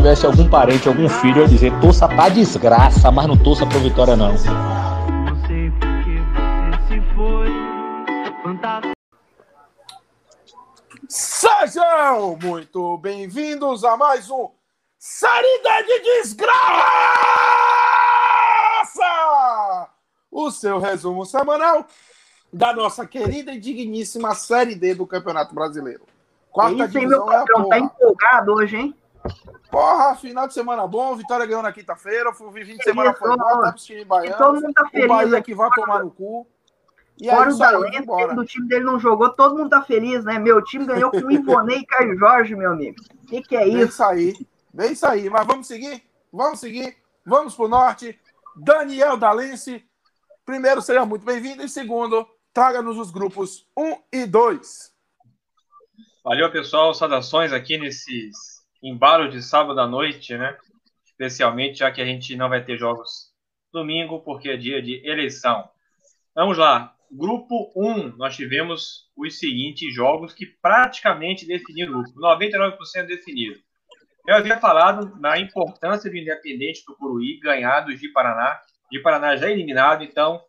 [0.00, 3.78] tivesse algum parente, algum filho, eu ia dizer, torça pra desgraça, mas não torça pra
[3.78, 4.32] vitória não.
[11.06, 14.48] Sejam muito bem-vindos a mais um
[14.98, 16.80] Saída de Desgraça!
[20.30, 21.84] O seu resumo semanal
[22.50, 26.06] da nossa querida e digníssima Série D do Campeonato Brasileiro.
[26.50, 27.68] Quarta Isso, divisão meu é a porra.
[27.68, 28.94] Tá empolgado hoje, hein?
[29.70, 33.36] Porra, final de semana bom, Vitória ganhou na quinta-feira, o fim de semana foi bom,
[33.36, 34.36] tá pro time baiano.
[34.36, 35.04] Todo mundo tá feliz.
[35.04, 36.46] O Bahia que vai tomar no cu.
[37.20, 40.38] E Fora aí, o Galento, do time dele não jogou, todo mundo tá feliz, né?
[40.38, 42.96] Meu time ganhou com o Ivonei e Caio Jorge, meu amigo.
[43.22, 43.76] O que, que é isso?
[43.76, 45.30] Bem isso aí, bem isso aí.
[45.30, 46.02] Mas vamos seguir?
[46.32, 46.96] Vamos seguir.
[47.24, 48.18] Vamos pro norte.
[48.56, 49.84] Daniel Dalense,
[50.46, 51.62] primeiro, seja muito bem-vindo.
[51.62, 54.90] E segundo, traga-nos os grupos 1 e 2.
[56.24, 56.94] Valeu, pessoal.
[56.94, 58.34] Saudações aqui nesses
[58.82, 60.56] embalo de sábado à noite, né?
[61.04, 63.30] Especialmente já que a gente não vai ter jogos
[63.72, 65.68] domingo, porque é dia de eleição.
[66.34, 66.94] Vamos lá.
[67.10, 72.20] Grupo 1, nós tivemos os seguintes jogos que praticamente definiram o grupo.
[72.20, 73.60] 99% definido.
[74.26, 78.60] Eu havia falado na importância do Independente do Curuí ganhar do de Paraná.
[78.90, 80.40] De Paraná já eliminado, então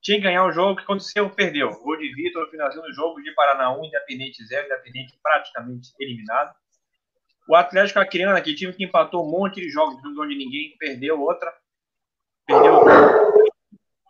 [0.00, 0.76] tinha que ganhar o jogo.
[0.76, 1.28] Que aconteceu?
[1.30, 1.70] Perdeu.
[1.70, 6.54] Gol de Vitor no finalzinho do jogo, de Paraná 1, Independente 0, Independente praticamente eliminado.
[7.48, 10.76] O Atlético Acreana, que time que empatou um monte de jogos, não ganhou de ninguém,
[10.78, 11.52] perdeu outra.
[12.46, 12.82] Perdeu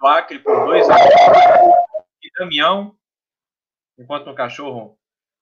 [0.00, 0.98] o Acre por 2 a 1
[2.22, 2.94] e Damião,
[3.98, 4.98] enquanto o cachorro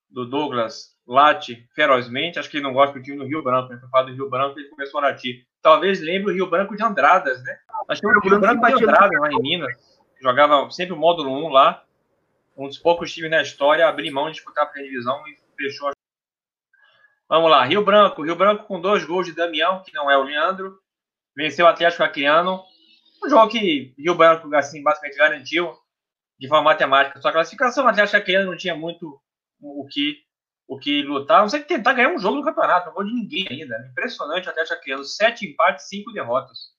[0.09, 3.81] do Douglas late ferozmente, acho que ele não gosta do time do Rio Branco, né?
[3.91, 5.45] Foi do Rio Branco ele começou a latir.
[5.61, 7.59] Talvez lembre o Rio Branco de Andradas, né?
[7.89, 10.01] Acho que o Rio Branco de Andradas lá em Minas.
[10.21, 11.85] Jogava sempre o módulo 1 lá.
[12.57, 15.37] Um dos poucos times na história a abrir mão de disputar a primeira divisão e
[15.57, 15.94] fechou a
[17.29, 18.23] Vamos lá, Rio Branco.
[18.23, 20.79] Rio Branco com dois gols de Damião, que não é o Leandro.
[21.37, 22.63] Venceu o Atlético Acreano.
[23.25, 25.75] Um jogo que Rio Branco, assim, basicamente garantiu
[26.39, 27.85] de forma matemática sua classificação.
[27.85, 29.19] O Atlético Acreano não tinha muito
[29.61, 30.19] o que,
[30.69, 31.41] o que lutar.
[31.41, 32.87] Não sei que tentar ganhar um jogo no campeonato.
[32.87, 33.89] Não gol de ninguém ainda.
[33.91, 35.05] Impressionante o Atlético Acreano.
[35.05, 36.75] Sete empates, cinco derrotas.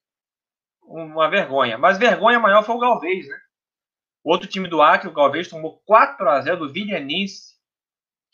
[0.84, 1.78] Uma vergonha.
[1.78, 3.38] Mas vergonha maior foi o Galvez, né?
[4.24, 7.55] Outro time do Acre, o Galvez, tomou 4 a 0 do Vilhanense,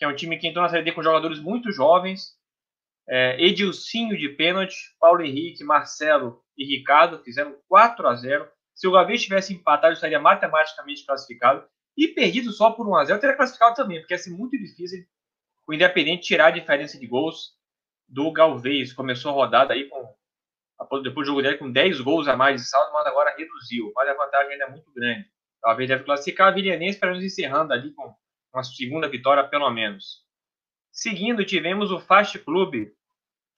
[0.02, 2.36] que é um time que entrou na Série D com jogadores muito jovens.
[3.08, 8.92] É, Edilcinho de pênalti, Paulo Henrique, Marcelo e Ricardo fizeram 4 a 0 Se o
[8.94, 11.64] Galvez tivesse empatado, estaria matematicamente classificado.
[11.96, 15.06] E perdido só por 1 a 0 teria classificado também, porque ia ser muito difícil
[15.68, 17.52] o Independente tirar a diferença de gols
[18.10, 18.94] do Galvez.
[18.94, 20.16] Começou a rodada aí com
[21.04, 23.92] depois do jogo dele com 10 gols a mais de saldo, mas agora reduziu.
[23.96, 25.28] Mas a vantagem ainda é muito grande.
[25.62, 28.12] Talvez deve classificar a Vilhanense para nos encerrando ali com
[28.54, 30.26] uma segunda vitória, pelo menos.
[30.92, 32.94] Seguindo, tivemos o Fast Clube.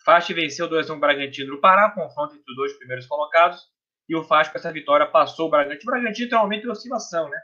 [0.03, 3.61] Fast venceu 2x1 o Bragantino do Pará, confronto entre os dois primeiros colocados.
[4.07, 5.91] E o Fast, com essa vitória, passou o Bragantino.
[5.91, 7.39] O Bragantino tem um aumento de oscilação, né?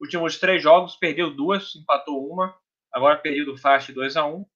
[0.00, 2.56] Últimos três jogos, perdeu duas, empatou uma.
[2.92, 4.46] Agora perdeu do Fast 2x1.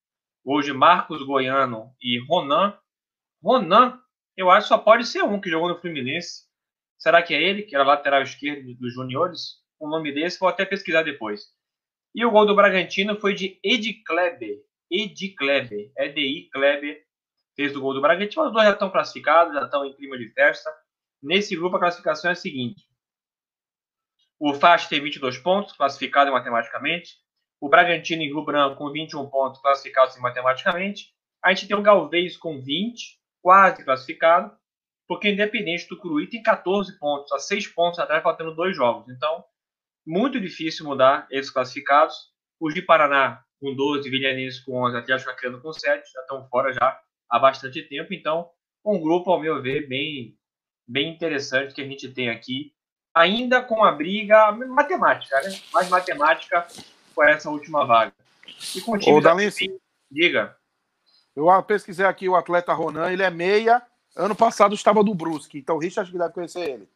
[0.44, 2.78] Hoje, Marcos Goiano e Ronan.
[3.42, 4.00] Ronan
[4.40, 6.44] eu acho que só pode ser um que jogou no Fluminense.
[6.98, 9.58] Será que é ele, que era lateral esquerdo dos juniores?
[9.78, 11.42] O nome desse, vou até pesquisar depois.
[12.14, 14.58] E o gol do Bragantino foi de Ed Kleber.
[14.90, 15.92] Ed Kleber.
[15.96, 17.04] EDI Kleber
[17.54, 18.46] fez o gol do Bragantino.
[18.46, 20.70] Os dois já estão classificados, já estão em clima de festa.
[21.22, 22.82] Nesse grupo, a classificação é a seguinte.
[24.38, 27.18] O FAS tem 22 pontos, classificado matematicamente.
[27.60, 31.14] O Bragantino e Rio Branco com 21 pontos, classificados matematicamente.
[31.44, 34.50] A gente tem o Galvez com 20 quase classificado,
[35.06, 39.08] porque independente do Curuí tem 14 pontos, a 6 pontos atrás, faltando dois jogos.
[39.14, 39.44] Então,
[40.06, 42.30] muito difícil mudar esses classificados.
[42.60, 46.72] Os de Paraná com 12, Vilhanense com 11, Atlético Acreano com 7, já estão fora
[46.72, 46.98] já
[47.28, 48.12] há bastante tempo.
[48.12, 48.50] Então,
[48.84, 50.36] um grupo, ao meu ver, bem,
[50.88, 52.72] bem interessante que a gente tem aqui,
[53.14, 55.58] ainda com a briga matemática, né?
[55.72, 56.66] Mais matemática
[57.14, 58.12] com essa última vaga.
[58.74, 59.34] E com o time Ô, da...
[60.10, 60.56] Diga.
[61.36, 63.82] Eu pesquisei aqui o atleta Ronan, ele é meia.
[64.16, 66.88] Ano passado estava do Brusque, então o Richard deve conhecer ele.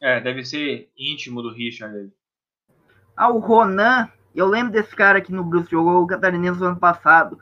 [0.00, 2.12] É, deve ser íntimo do Richard.
[3.16, 6.80] Ah, o Ronan, eu lembro desse cara aqui no Brusque, jogou o Catarinense no ano
[6.80, 7.38] passado.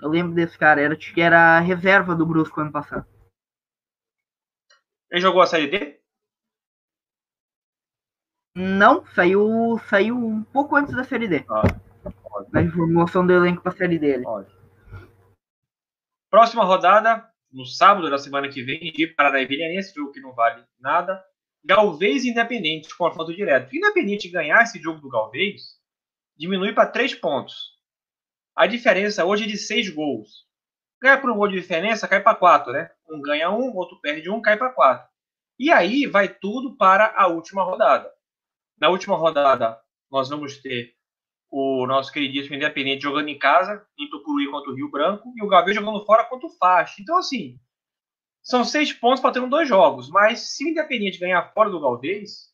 [0.00, 3.06] Eu lembro desse cara, era, era a reserva do Brusque ano passado.
[5.10, 6.00] Ele jogou a Série D?
[8.54, 11.44] Não, saiu, saiu um pouco antes da Série D.
[11.48, 11.88] Ah
[12.52, 14.24] na informação do elenco para a série dele.
[16.30, 20.34] Próxima rodada, no sábado da semana que vem, de Paraná e Vilhanense, jogo que não
[20.34, 21.22] vale nada.
[21.68, 23.76] Galvez Independente, confronto direto.
[23.76, 25.76] Independente ganhar esse jogo do Galvez,
[26.34, 27.76] diminui para 3 pontos.
[28.56, 30.46] A diferença hoje é de 6 gols.
[30.98, 32.90] Ganha por um gol de diferença, cai para 4, né?
[33.06, 35.06] Um ganha um, outro perde um, cai para 4.
[35.58, 38.10] E aí vai tudo para a última rodada.
[38.80, 39.78] Na última rodada,
[40.10, 40.94] nós vamos ter
[41.50, 45.48] o nosso queridíssimo Independente jogando em casa, em Tucuruí contra o Rio Branco, e o
[45.48, 47.02] Gavê jogando fora contra o Faixa.
[47.02, 47.60] Então, assim,
[48.48, 50.08] são seis pontos para ter um dois jogos.
[50.08, 52.50] Mas se o Independente ganhar fora do Galvez,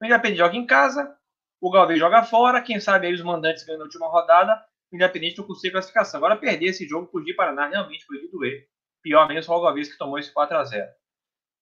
[0.00, 1.14] o Independente joga em casa,
[1.60, 5.36] o Galvez joga fora, quem sabe aí os mandantes ganham na última rodada, o Independente
[5.36, 6.16] não consegue classificação.
[6.16, 8.66] Agora, perder esse jogo por de Paraná realmente foi de doer.
[9.02, 10.90] Pior mesmo o Galvez que tomou esse 4 a 0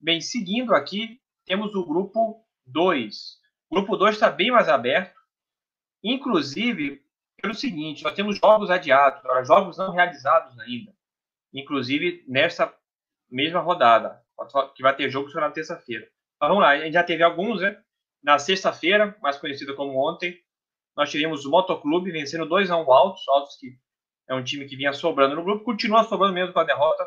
[0.01, 3.39] Bem, seguindo aqui, temos o grupo 2.
[3.69, 5.19] O grupo 2 está bem mais aberto.
[6.05, 7.03] Inclusive,
[7.43, 10.95] pelo seguinte, nós temos jogos adiados, jogos não realizados ainda.
[11.53, 12.73] Inclusive, nessa
[13.31, 14.23] mesma rodada,
[14.75, 16.09] que vai ter jogo só na terça-feira.
[16.37, 17.81] Então, vamos lá, a gente já teve alguns, né?
[18.23, 20.39] Na sexta-feira, mais conhecida como ontem,
[20.97, 23.79] nós tivemos o Motoclube vencendo 2 a 1 um Altos, Altos que
[24.29, 27.07] é um time que vinha sobrando no grupo, continua sobrando mesmo com a derrota,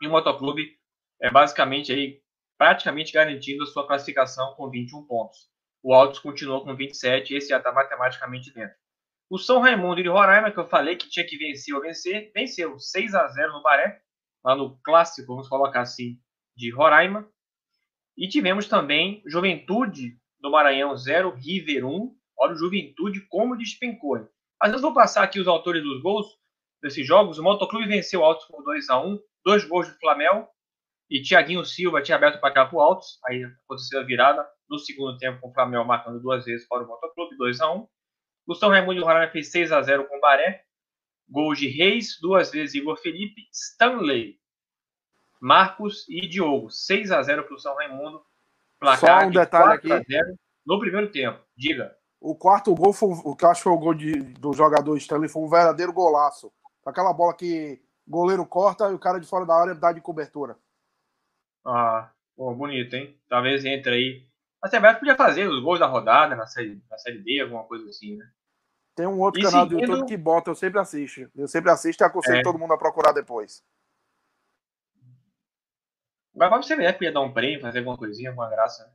[0.00, 0.76] e o Motoclube
[1.20, 2.20] é basicamente aí
[2.58, 5.50] praticamente garantindo a sua classificação com 21 pontos.
[5.82, 8.74] O Altos continuou com 27, esse já está matematicamente dentro.
[9.28, 12.78] O São Raimundo de Roraima, que eu falei que tinha que vencer ou vencer, venceu
[12.78, 14.00] 6 a 0 no Baré,
[14.46, 16.20] lá no clássico, vamos colocar assim,
[16.56, 17.28] de Roraima.
[18.16, 22.16] E tivemos também Juventude do Maranhão 0, River 1.
[22.38, 24.18] Olha o Juventude como despencou.
[24.18, 24.28] Hein?
[24.62, 26.26] Mas eu vou passar aqui os autores dos gols
[26.80, 27.38] desses jogos.
[27.38, 30.46] O Motoclube venceu o Altos por 2 a 1 dois gols do Flamengo.
[31.10, 33.18] E Thiaguinho Silva tinha aberto para cá para o Altos.
[33.26, 36.86] Aí aconteceu a virada no segundo tempo com o Flamengo marcando duas vezes para o
[36.86, 37.88] Motoclube, 2 a 1
[38.46, 40.65] O São Raimundo Roraima fez 6 a 0 com o Baré.
[41.28, 44.38] Gols de Reis, duas vezes Igor Felipe, Stanley,
[45.40, 46.70] Marcos e Diogo.
[46.70, 48.24] 6 a 0 para o São Raimundo.
[48.78, 49.88] Placar Só um detalhe aqui.
[50.64, 51.40] no primeiro tempo.
[51.56, 51.96] Diga.
[52.20, 54.96] O quarto gol, foi, o que eu acho que foi o gol de, do jogador
[54.96, 56.52] Stanley, foi um verdadeiro golaço.
[56.84, 60.00] Aquela bola que o goleiro corta e o cara de fora da área dá de
[60.00, 60.56] cobertura.
[61.64, 63.18] Ah, Pô, bonito, hein?
[63.28, 64.26] Talvez entre aí.
[64.62, 67.88] A CBF podia fazer os gols da rodada na série, na série B, alguma coisa
[67.88, 68.28] assim, né?
[68.96, 69.86] Tem um outro e canal seguindo...
[69.86, 71.30] do YouTube que bota, eu sempre assisto.
[71.36, 72.42] Eu sempre assisto e aconselho é.
[72.42, 73.62] todo mundo a procurar depois.
[76.34, 78.92] Mas pra CBF podia dar um prêmio, fazer alguma coisinha, alguma graça, né?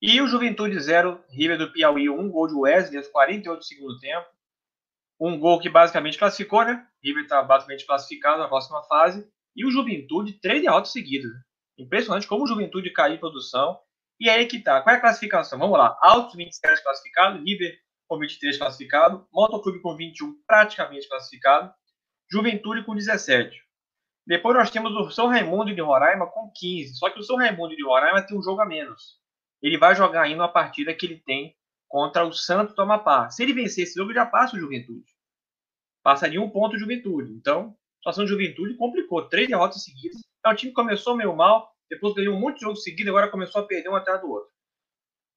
[0.00, 3.98] E o Juventude 0, River do Piauí, um gol de Wesley aos 48 do segundo
[3.98, 4.26] tempo.
[5.18, 6.86] Um gol que basicamente classificou, né?
[7.02, 9.26] River está basicamente classificado na próxima fase.
[9.56, 11.32] E o Juventude, três derrotas seguidas.
[11.78, 13.80] Impressionante como o Juventude caiu em produção.
[14.20, 14.82] E aí que tá.
[14.82, 15.58] Qual é a classificação?
[15.58, 15.96] Vamos lá.
[16.00, 17.83] Altos 27 classificado, River
[18.14, 21.72] com 23 classificado, Motoclube com 21 praticamente classificado,
[22.30, 23.60] Juventude com 17.
[24.26, 26.96] Depois nós temos o São Raimundo de Roraima com 15.
[26.96, 29.18] Só que o São Raimundo de Roraima tem um jogo a menos.
[29.60, 31.54] Ele vai jogar ainda uma partida que ele tem
[31.88, 33.30] contra o Santo Tomapá.
[33.30, 35.12] Se ele vencer esse jogo, já passa o Juventude.
[36.02, 37.32] Passaria um ponto o Juventude.
[37.32, 39.28] Então, a situação de Juventude complicou.
[39.28, 40.20] Três derrotas seguidas.
[40.38, 43.66] Então, o time começou meio mal, depois ganhou um de jogos seguidos, agora começou a
[43.66, 44.53] perder um atrás do outro.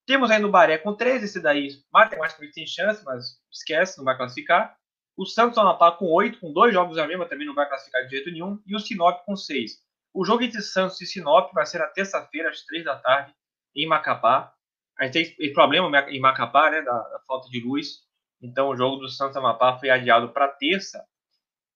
[0.08, 4.16] Temos aí no Baré com 13, esse daí matematicamente tem chance, mas esquece, não vai
[4.16, 4.74] classificar.
[5.14, 8.12] O Santos Amapá com 8, com dois jogos a mesma, também não vai classificar de
[8.12, 8.58] jeito nenhum.
[8.66, 9.72] E o Sinop com 6.
[10.14, 13.34] O jogo entre Santos e Sinop vai ser na terça-feira, às 3 da tarde,
[13.76, 14.50] em Macapá.
[14.98, 17.98] A gente tem problema em Macapá, né, da, da falta de luz.
[18.40, 21.04] Então o jogo do Santos Amapá foi adiado para terça.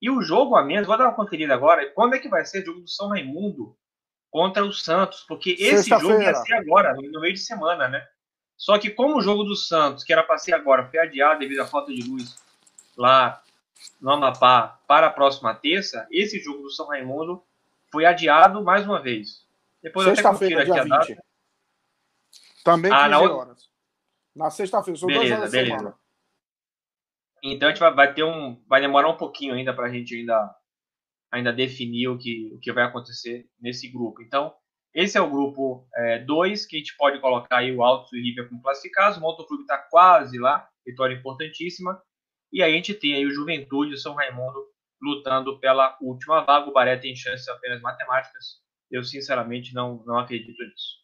[0.00, 2.62] E o jogo a menos, vou dar uma conferida agora, quando é que vai ser
[2.62, 3.76] o jogo do São Raimundo
[4.30, 5.22] contra o Santos?
[5.28, 8.02] Porque esse jogo ia ser agora, no meio de semana, né?
[8.62, 11.58] Só que como o jogo do Santos, que era para ser agora, foi adiado devido
[11.58, 12.40] à falta de luz
[12.96, 13.42] lá
[14.00, 17.42] no Amapá para a próxima terça, esse jogo do São Raimundo
[17.90, 19.44] foi adiado mais uma vez.
[19.82, 21.24] Depois eu até confiro aqui a data.
[22.62, 23.68] Também 15 ah, na horas.
[24.32, 25.78] Na sexta-feira, são beleza, duas horas beleza.
[25.78, 25.98] semana.
[27.42, 28.62] Então a gente vai, vai ter um.
[28.68, 30.56] Vai demorar um pouquinho ainda para a gente ainda,
[31.32, 34.22] ainda definir o que, o que vai acontecer nesse grupo.
[34.22, 34.54] Então,
[34.94, 35.86] esse é o grupo
[36.26, 39.16] 2, é, que a gente pode colocar aí o Alto e o River como classificados.
[39.16, 42.02] O Motoclube está quase lá, vitória importantíssima.
[42.52, 44.66] E aí a gente tem aí o Juventude e o São Raimundo
[45.00, 46.68] lutando pela última vaga.
[46.68, 48.60] O Baré tem chances apenas matemáticas.
[48.90, 51.00] Eu, sinceramente, não, não acredito nisso.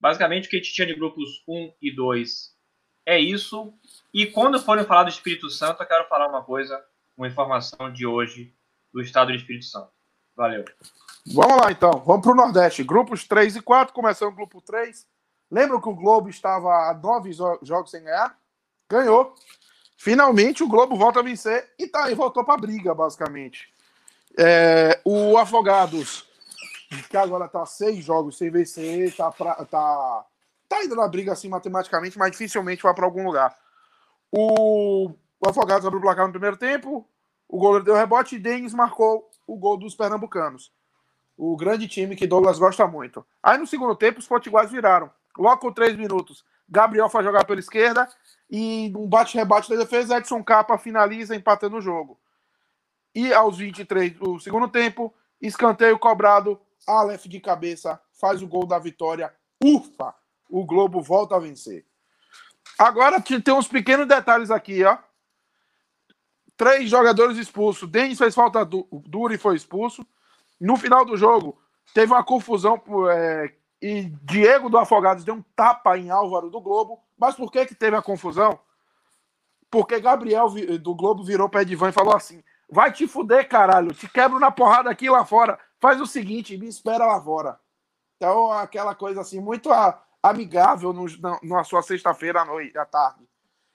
[0.00, 2.56] Basicamente, o que a gente tinha de grupos 1 e 2
[3.04, 3.74] é isso.
[4.14, 6.80] E quando forem falar do Espírito Santo, eu quero falar uma coisa,
[7.16, 8.54] uma informação de hoje
[8.92, 9.97] do estado do Espírito Santo.
[10.38, 10.64] Valeu.
[11.34, 12.84] Vamos lá então, vamos para o Nordeste.
[12.84, 15.04] Grupos 3 e 4, começando o grupo 3.
[15.50, 18.38] Lembram que o Globo estava a nove jogos sem ganhar?
[18.88, 19.34] Ganhou.
[19.96, 23.68] Finalmente o Globo volta a vencer e, tá, e voltou para a briga, basicamente.
[24.38, 26.24] É, o Afogados,
[27.10, 30.24] que agora está seis jogos sem vencer, está tá,
[30.68, 33.58] tá indo na briga assim matematicamente, mas dificilmente vai para algum lugar.
[34.30, 37.04] O, o Afogados abriu o placar no primeiro tempo.
[37.48, 40.70] O goleiro deu rebote e Denis marcou o gol dos pernambucanos.
[41.36, 43.26] O grande time que Douglas gosta muito.
[43.42, 45.10] Aí no segundo tempo, os potiguares viraram.
[45.36, 48.08] Logo com três minutos, Gabriel foi jogar pela esquerda
[48.50, 52.20] e um bate-rebate da defesa, Edson Capa finaliza empatando o jogo.
[53.14, 58.78] E aos 23 do segundo tempo, escanteio cobrado, Aleph de cabeça faz o gol da
[58.78, 59.32] vitória.
[59.62, 60.14] Ufa!
[60.50, 61.84] O Globo volta a vencer.
[62.78, 64.98] Agora tem uns pequenos detalhes aqui, ó.
[66.58, 67.88] Três jogadores expulsos.
[67.88, 70.04] Denis fez falta dura e foi expulso.
[70.60, 71.56] No final do jogo,
[71.94, 77.00] teve uma confusão é, e Diego do Afogados deu um tapa em Álvaro do Globo.
[77.16, 78.58] Mas por que que teve a confusão?
[79.70, 80.48] Porque Gabriel
[80.80, 84.40] do Globo virou pé de van e falou assim: vai te fuder, caralho, te quebro
[84.40, 85.56] na porrada aqui lá fora.
[85.78, 87.60] Faz o seguinte, me espera lá fora.
[88.16, 89.70] Então, aquela coisa assim, muito
[90.20, 93.27] amigável no, na, na sua sexta-feira à noite, à tarde.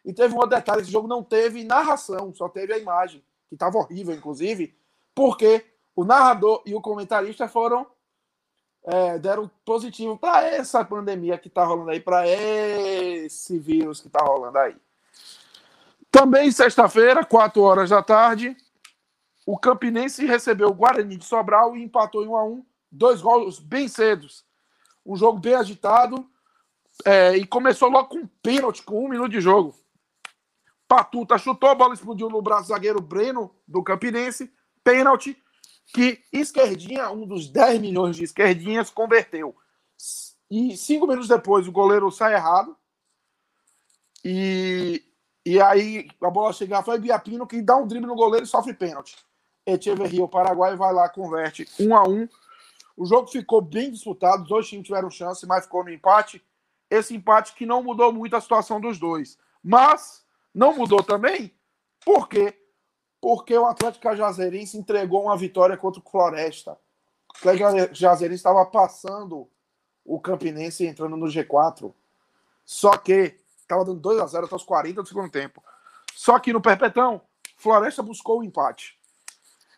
[0.03, 3.55] E teve um outro detalhe: esse jogo não teve narração, só teve a imagem, que
[3.55, 4.75] estava horrível, inclusive,
[5.13, 7.87] porque o narrador e o comentarista foram
[8.85, 14.23] é, deram positivo para essa pandemia que está rolando aí, para esse vírus que está
[14.23, 14.75] rolando aí.
[16.11, 18.55] Também sexta-feira, 4 horas da tarde,
[19.45, 23.59] o Campinense recebeu o Guarani de Sobral e empatou em 1 a 1 dois gols
[23.59, 24.45] bem cedos.
[25.05, 26.25] Um jogo bem agitado
[27.03, 29.73] é, e começou logo com um pênalti, com um minuto de jogo.
[30.93, 34.53] Patuta chutou, a bola explodiu no braço do zagueiro Breno, do Campinense.
[34.83, 35.35] Pênalti
[35.91, 39.55] que Esquerdinha, um dos 10 milhões de Esquerdinhas, converteu.
[40.51, 42.77] E cinco minutos depois o goleiro sai errado.
[44.23, 45.03] E,
[45.43, 48.75] e aí a bola chega foi Biapino que dá um drible no goleiro e sofre
[48.75, 49.17] pênalti.
[49.65, 52.29] Echeverri, o Paraguai, vai lá, converte um a um.
[52.95, 56.45] O jogo ficou bem disputado, os dois times tiveram chance, mas ficou no empate.
[56.87, 59.39] Esse empate que não mudou muito a situação dos dois.
[59.63, 60.22] Mas
[60.53, 61.53] não mudou também
[62.05, 62.59] porque
[63.21, 66.71] porque o Atlético Cajazeirense entregou uma vitória contra o Floresta.
[66.71, 69.49] O Atlético Cajazeirense estava passando
[70.03, 71.93] o Campinense entrando no G4.
[72.65, 75.63] Só que estava dando 2 a 0 até os 40 do segundo tempo.
[76.13, 77.21] Só que no Perpetão,
[77.55, 78.99] Floresta buscou o empate.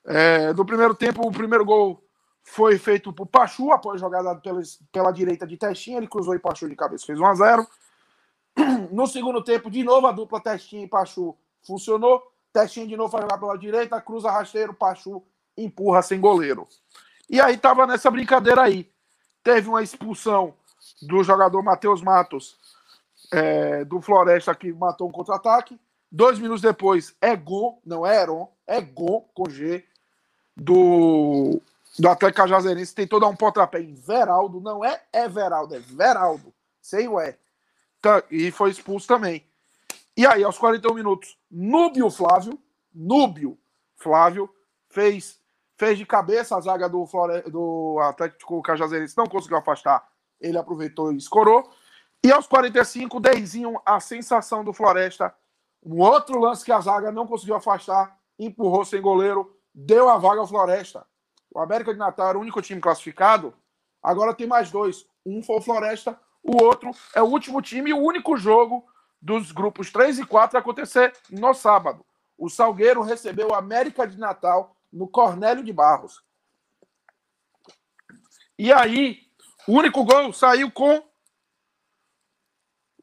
[0.05, 2.03] É, no primeiro tempo, o primeiro gol
[2.41, 5.97] foi feito por Pachu, após jogada pela, pela direita de Testinha.
[5.97, 7.67] Ele cruzou e Pachu de cabeça, fez 1 a 0
[8.95, 12.31] No segundo tempo, de novo, a dupla Testinha e Pachu funcionou.
[12.53, 15.21] Testinha de novo vai jogar pela direita, cruza rasteiro, Pachu
[15.57, 16.65] empurra sem goleiro.
[17.29, 18.89] E aí tava nessa brincadeira aí.
[19.43, 20.53] Teve uma expulsão
[21.01, 22.55] do jogador Matheus Matos
[23.33, 25.77] é, do Floresta que matou um contra-ataque.
[26.09, 29.83] Dois minutos depois é gol, não é Heron, é gol com G
[30.55, 31.61] do,
[31.99, 32.95] do Atlético Cajazeirense.
[32.95, 37.35] Tentou dar um pontapé em Veraldo, não é Everaldo, é Veraldo, sem o E.
[38.29, 39.45] E foi expulso também.
[40.17, 42.59] E aí, aos 41 minutos, Núbio Flávio,
[42.93, 43.57] Núbio
[43.97, 44.49] Flávio,
[44.89, 45.39] fez,
[45.77, 50.07] fez de cabeça a zaga do, Flore, do Atlético Cajazeirense, não conseguiu afastar,
[50.39, 51.69] ele aproveitou e escorou.
[52.23, 55.33] E aos 45, Deizinho, a sensação do Floresta,
[55.83, 60.39] um outro lance que a zaga não conseguiu afastar, empurrou sem goleiro, deu a vaga
[60.39, 61.05] ao Floresta.
[61.53, 63.53] O América de Natal era o único time classificado,
[64.01, 65.05] agora tem mais dois.
[65.25, 68.85] Um foi o Floresta, o outro é o último time e o único jogo
[69.19, 72.05] dos grupos 3 e 4 acontecer no sábado.
[72.37, 76.23] O Salgueiro recebeu o América de Natal no Cornélio de Barros.
[78.59, 79.23] E aí,
[79.67, 81.03] o único gol saiu com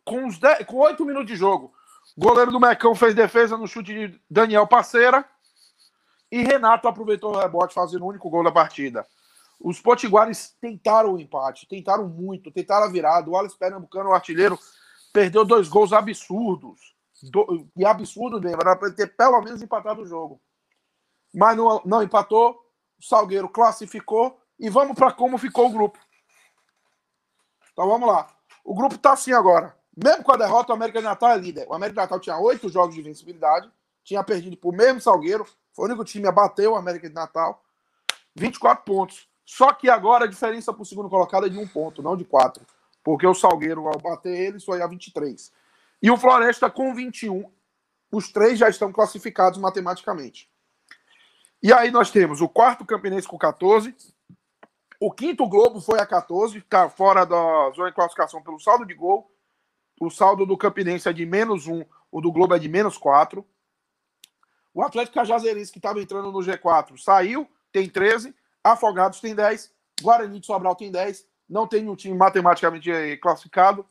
[0.04, 1.74] com, os 10, com 8 minutos de jogo.
[2.16, 5.24] O goleiro do Mecão fez defesa no chute de Daniel Parceira.
[6.30, 9.06] E Renato aproveitou o rebote, fazendo o único gol da partida.
[9.62, 13.30] Os potiguares tentaram o empate, tentaram muito, tentaram a virada.
[13.30, 14.58] O Alex Pernambucano, o artilheiro,
[15.12, 16.92] perdeu dois gols absurdos.
[17.30, 20.40] Do, e absurdo mesmo, era para ter pelo menos empatado o jogo.
[21.32, 22.58] Mas não, não empatou,
[22.98, 25.98] o Salgueiro classificou e vamos para como ficou o grupo.
[27.72, 28.26] Então vamos lá.
[28.64, 29.76] O grupo está assim agora.
[29.96, 31.66] Mesmo com a derrota, o América de Natal é líder.
[31.68, 33.70] O América de Natal tinha oito jogos de invencibilidade,
[34.02, 37.62] tinha perdido por mesmo Salgueiro, foi o único time a bater o América de Natal.
[38.34, 39.31] 24 pontos.
[39.54, 42.24] Só que agora a diferença para o segundo colocado é de um ponto, não de
[42.24, 42.64] quatro.
[43.04, 45.52] Porque o Salgueiro, ao bater ele, só ia 23.
[46.00, 47.52] E o Floresta com 21.
[48.10, 50.50] Os três já estão classificados matematicamente.
[51.62, 53.94] E aí nós temos o quarto Campinense com 14.
[54.98, 58.94] O quinto Globo foi a 14, está fora da zona de classificação pelo saldo de
[58.94, 59.30] gol.
[60.00, 63.46] O saldo do Campinense é de menos 1, o do Globo é de menos 4.
[64.72, 68.34] O Atlético Cajazeirense, que estava entrando no G4, saiu, tem 13.
[68.62, 69.72] Afogados tem 10.
[70.02, 73.84] Guarani de Sobral tem 10 não tem um time matematicamente classificado.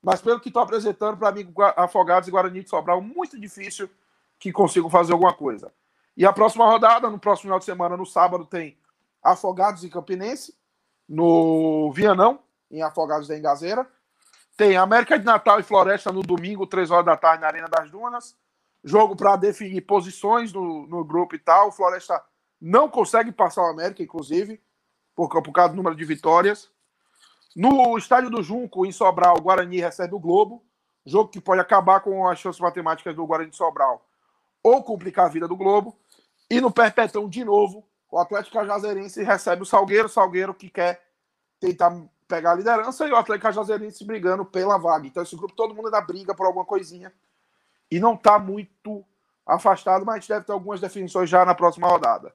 [0.00, 3.90] Mas pelo que estou apresentando, para mim, Afogados e Guarani de Sobral, muito difícil
[4.38, 5.72] que consigam fazer alguma coisa.
[6.16, 8.78] E a próxima rodada, no próximo final de semana, no sábado, tem
[9.22, 10.56] Afogados e Campinense,
[11.06, 12.38] no Vianão,
[12.70, 13.86] em Afogados da Engazeira.
[14.56, 17.90] Tem América de Natal e Floresta no domingo, 3 horas da tarde, na Arena das
[17.90, 18.36] Dunas.
[18.82, 21.72] Jogo para definir posições no, no grupo e tal.
[21.72, 22.22] Floresta
[22.60, 24.60] não consegue passar o América, inclusive,
[25.14, 26.70] por, por causa do número de vitórias.
[27.56, 30.62] No estádio do Junco, em Sobral, o Guarani recebe o Globo.
[31.04, 34.06] Jogo que pode acabar com as chances matemáticas do Guarani de Sobral
[34.62, 35.98] ou complicar a vida do Globo.
[36.48, 40.08] E no Perpetão, de novo, o Atlético Cajazeirense recebe o Salgueiro.
[40.08, 41.02] Salgueiro que quer
[41.58, 41.96] tentar
[42.28, 45.06] pegar a liderança e o Atlético Cajazeirense brigando pela vaga.
[45.06, 47.12] Então, esse grupo, todo mundo ainda briga por alguma coisinha.
[47.90, 49.04] E não está muito
[49.46, 52.32] afastado, mas a gente deve ter algumas definições já na próxima rodada.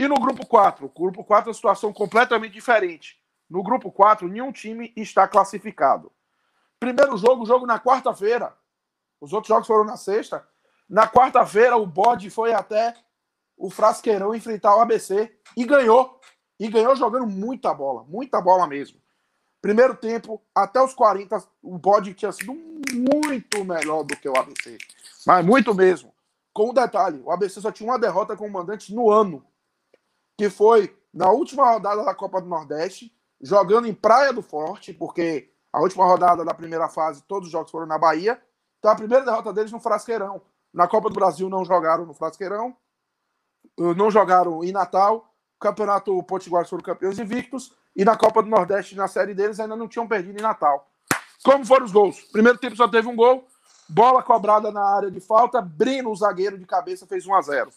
[0.00, 0.86] E no grupo 4?
[0.86, 3.20] O grupo 4 é uma situação completamente diferente.
[3.50, 6.10] No grupo 4, nenhum time está classificado.
[6.78, 8.56] Primeiro jogo, jogo na quarta-feira.
[9.20, 10.42] Os outros jogos foram na sexta.
[10.88, 12.94] Na quarta-feira, o bode foi até
[13.58, 16.18] o Frasqueirão enfrentar o ABC e ganhou.
[16.58, 18.98] E ganhou jogando muita bola, muita bola mesmo.
[19.60, 24.78] Primeiro tempo, até os 40, o bode tinha sido muito melhor do que o ABC.
[25.26, 26.10] Mas muito mesmo.
[26.54, 29.44] Com um detalhe: o ABC só tinha uma derrota com o mandante no ano,
[30.40, 35.52] que foi na última rodada da Copa do Nordeste, jogando em Praia do Forte, porque
[35.70, 38.40] a última rodada da primeira fase, todos os jogos foram na Bahia.
[38.78, 40.40] Então a primeira derrota deles no Frasqueirão.
[40.72, 42.74] Na Copa do Brasil não jogaram no Frasqueirão,
[43.78, 45.30] eh, não jogaram em Natal.
[45.60, 47.74] Campeonato Potiguar foram campeões invictos.
[47.94, 50.88] E na Copa do Nordeste, na série deles, ainda não tinham perdido em Natal.
[51.44, 52.18] Como foram os gols?
[52.32, 53.46] Primeiro tempo só teve um gol.
[53.86, 55.60] Bola cobrada na área de falta.
[55.60, 57.70] Brino, o zagueiro de cabeça, fez 1 a 0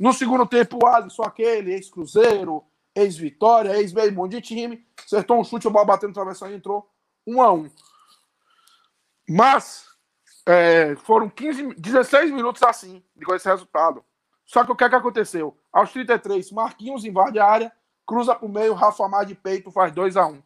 [0.00, 5.66] No segundo tempo, o Alisson, aquele, ex-Cruzeiro, ex-Vitória, ex-meio monte de time, acertou um chute,
[5.66, 6.90] a bola bateu no travessão e entrou
[7.26, 7.70] 1 a 1
[9.28, 9.84] Mas
[10.46, 14.02] é, foram 15, 16 minutos assim, com esse resultado.
[14.46, 15.54] Só que o que, é que aconteceu?
[15.70, 17.70] Aos 33, Marquinhos invade a área,
[18.06, 20.42] cruza para o meio, Rafa Mar de peito faz 2 a 1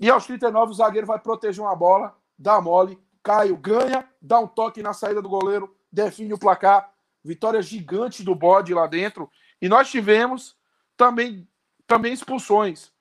[0.00, 4.46] E aos 39, o zagueiro vai proteger uma bola, dá mole, Caio ganha, dá um
[4.46, 6.89] toque na saída do goleiro, define o placar.
[7.24, 9.30] Vitória gigante do bode lá dentro.
[9.60, 10.56] E nós tivemos
[10.96, 11.46] também
[11.90, 12.92] também expulsões.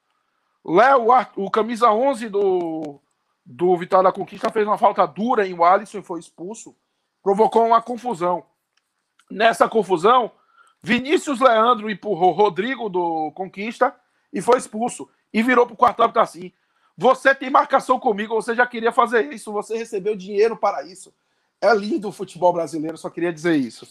[0.65, 2.99] Léo, o camisa 11 do,
[3.45, 6.75] do Vitória da Conquista, fez uma falta dura em Alisson e foi expulso.
[7.21, 8.43] Provocou uma confusão.
[9.29, 10.31] Nessa confusão,
[10.81, 13.95] Vinícius Leandro empurrou Rodrigo do Conquista
[14.33, 15.07] e foi expulso.
[15.31, 16.51] E virou para o quarto árbitro assim:
[16.97, 21.13] Você tem marcação comigo, você já queria fazer isso, você recebeu dinheiro para isso.
[21.61, 23.87] É lindo o futebol brasileiro, só queria dizer isso.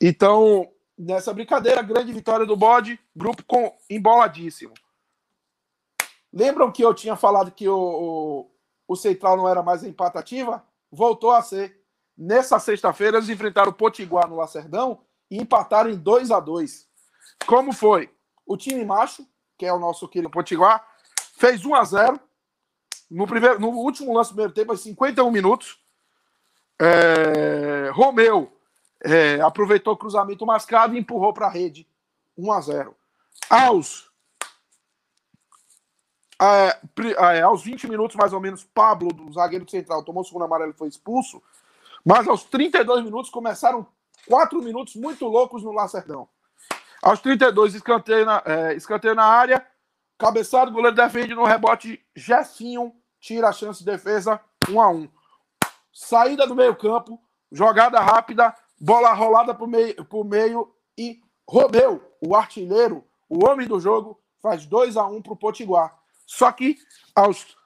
[0.00, 4.74] Então, nessa brincadeira, grande vitória do bode, grupo com emboladíssimo.
[6.32, 8.50] Lembram que eu tinha falado que o, o,
[8.88, 10.64] o Central não era mais empatativa?
[10.90, 11.80] Voltou a ser.
[12.18, 15.00] Nessa sexta-feira, eles enfrentaram o Potiguar no Lacerdão
[15.30, 16.88] e empataram em 2 a 2
[17.46, 18.10] Como foi?
[18.46, 19.26] O time macho,
[19.58, 20.86] que é o nosso querido Potiguar,
[21.36, 22.20] fez 1 a 0
[23.10, 25.78] no, primeiro, no último lance do primeiro tempo, aos 51 minutos.
[26.78, 28.52] É, Romeu
[29.02, 31.86] é, aproveitou o cruzamento mascado e empurrou para a rede.
[32.36, 32.96] 1 a 0
[33.48, 34.10] Aos,
[36.40, 36.78] é,
[37.36, 40.72] é, aos 20 minutos, mais ou menos, Pablo, do zagueiro central, tomou o segundo amarelo
[40.72, 41.42] e foi expulso.
[42.04, 43.86] Mas aos 32 minutos começaram
[44.28, 46.28] quatro minutos muito loucos no Lacerdão.
[47.02, 49.66] Aos 32, escanteio na, é, escanteio na área.
[50.18, 52.04] Cabeçado, goleiro defende no rebote.
[52.14, 55.08] Jefinho tira a chance de defesa 1 a 1
[55.96, 57.18] Saída do meio-campo,
[57.50, 58.54] jogada rápida.
[58.78, 64.66] Bola rolada para o meio, meio e Romeu, o artilheiro, o homem do jogo, faz
[64.66, 65.98] 2 a 1 para o Potiguar.
[66.26, 66.76] Só que
[67.14, 67.56] aos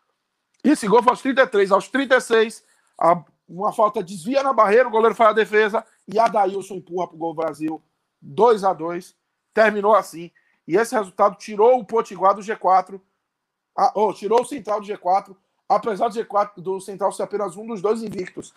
[0.63, 2.65] esse gol foi aos 33, aos 36,
[3.01, 7.17] a, uma falta desvia na barreira, o goleiro faz a defesa e Adailson empurra para
[7.17, 7.83] o gol Brasil.
[8.23, 9.13] 2 a 2
[9.53, 10.31] terminou assim.
[10.69, 13.01] E esse resultado tirou o Potiguar do G4,
[13.77, 15.35] a, oh, tirou o Central do G4,
[15.71, 18.53] apesar do G4 do Central ser apenas um dos dois invictos.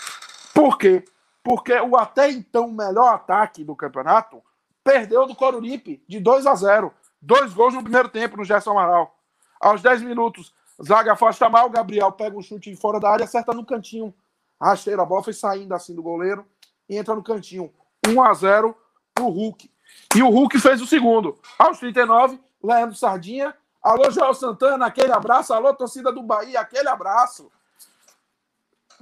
[0.53, 1.03] Por quê?
[1.43, 4.41] porque o até então melhor ataque do campeonato
[4.83, 6.93] perdeu do Coruripe de 2 a 0.
[7.21, 9.15] Dois gols no primeiro tempo no Gerson Amaral.
[9.59, 13.65] Aos 10 minutos, Zaga afasta mal, Gabriel pega um chute fora da área, acerta no
[13.65, 14.13] cantinho.
[14.59, 16.45] Rasteira, a bola foi saindo assim do goleiro
[16.89, 17.71] e entra no cantinho.
[18.07, 18.75] 1 a 0
[19.13, 19.69] pro Hulk.
[20.15, 21.37] E o Hulk fez o segundo.
[21.59, 23.53] Aos 39, Leandro Sardinha.
[23.83, 25.53] Alô, Joel Santana, aquele abraço.
[25.53, 27.51] Alô, torcida do Bahia, aquele abraço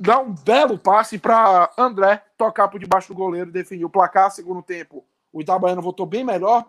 [0.02, 4.32] dá um belo passe para André tocar por debaixo do goleiro definir o placar.
[4.32, 6.66] Segundo tempo, o Itabaiana voltou bem melhor,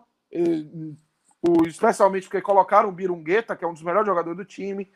[1.67, 4.91] especialmente porque colocaram o Birungueta, que é um dos melhores jogadores do time,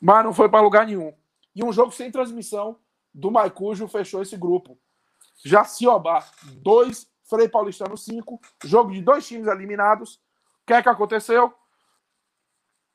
[0.00, 1.12] mas não foi para lugar nenhum.
[1.54, 2.78] E um jogo sem transmissão
[3.12, 4.78] do Maicujo fechou esse grupo.
[5.44, 6.24] Jaciobá,
[6.62, 8.40] 2, Frei Paulistano 5.
[8.64, 10.14] Jogo de dois times eliminados.
[10.14, 11.52] O que é que aconteceu?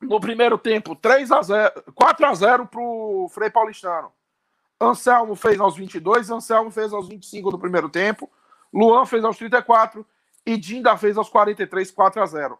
[0.00, 4.12] No primeiro tempo, 3 a 0, 4 a 0 para o Frei Paulistano.
[4.80, 8.30] Anselmo fez aos 22, Anselmo fez aos 25 do primeiro tempo,
[8.72, 10.06] Luan fez aos 34
[10.46, 12.58] e Dinda fez aos 43, 4 a 0.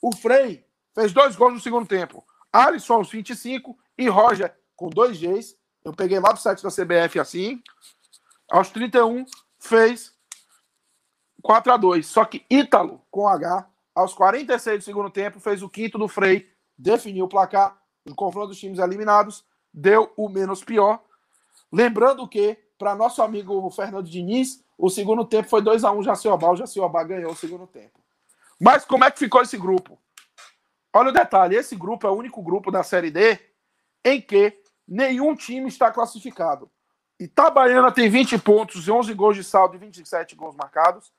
[0.00, 2.24] O Frei fez dois gols no segundo tempo.
[2.52, 5.56] Alisson aos 25 e Roger com dois Gs.
[5.84, 7.62] Eu peguei lá do site da CBF assim.
[8.50, 9.24] Aos 31
[9.58, 10.14] fez
[11.42, 12.06] 4 a 2.
[12.06, 16.50] Só que Ítalo com H aos 46 do segundo tempo fez o quinto do Frei,
[16.82, 17.80] definiu o placar.
[18.04, 21.00] O confronto dos times eliminados deu o menos pior.
[21.70, 26.50] Lembrando que, para nosso amigo Fernando Diniz, o segundo tempo foi 2 a 1 Jaciobá.
[26.50, 28.00] O Jaciobá ganhou o segundo tempo.
[28.60, 29.98] Mas como é que ficou esse grupo?
[30.92, 33.38] Olha o detalhe: esse grupo é o único grupo da Série D
[34.04, 36.68] em que nenhum time está classificado.
[37.18, 41.12] Itabaiana tem 20 pontos, 11 gols de saldo e 27 gols marcados.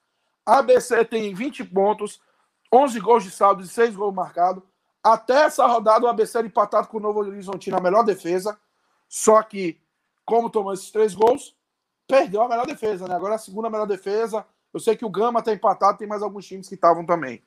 [0.45, 2.19] ABC tem 20 pontos,
[2.71, 4.62] 11 gols de saldo e 6 gols marcados.
[5.04, 8.58] Até essa rodada, o ABC era empatado com o Novo Horizontino, a melhor defesa.
[9.10, 9.82] Só que
[10.26, 11.56] como tomou esses três gols,
[12.08, 13.16] perdeu a melhor defesa, né?
[13.16, 14.46] Agora a segunda melhor defesa.
[14.74, 17.44] Eu sei que o Gama está empatado, tem mais alguns times que estavam também.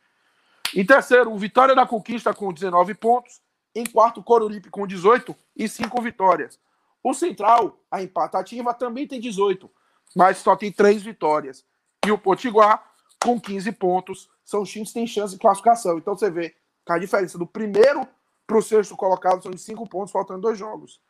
[0.75, 3.41] Em terceiro, o Vitória da Conquista com 19 pontos.
[3.75, 6.59] Em quarto, Coruripe com 18 e 5 vitórias.
[7.03, 9.71] O Central, a empatativa, também tem 18,
[10.15, 11.65] mas só tem 3 vitórias.
[12.07, 12.83] E o Potiguar,
[13.23, 15.99] com 15 pontos, são times que têm chance de classificação.
[15.99, 16.55] Então você vê
[16.95, 18.07] a diferença do primeiro
[18.47, 21.01] para o sexto colocado são de 5 pontos, faltando dois jogos.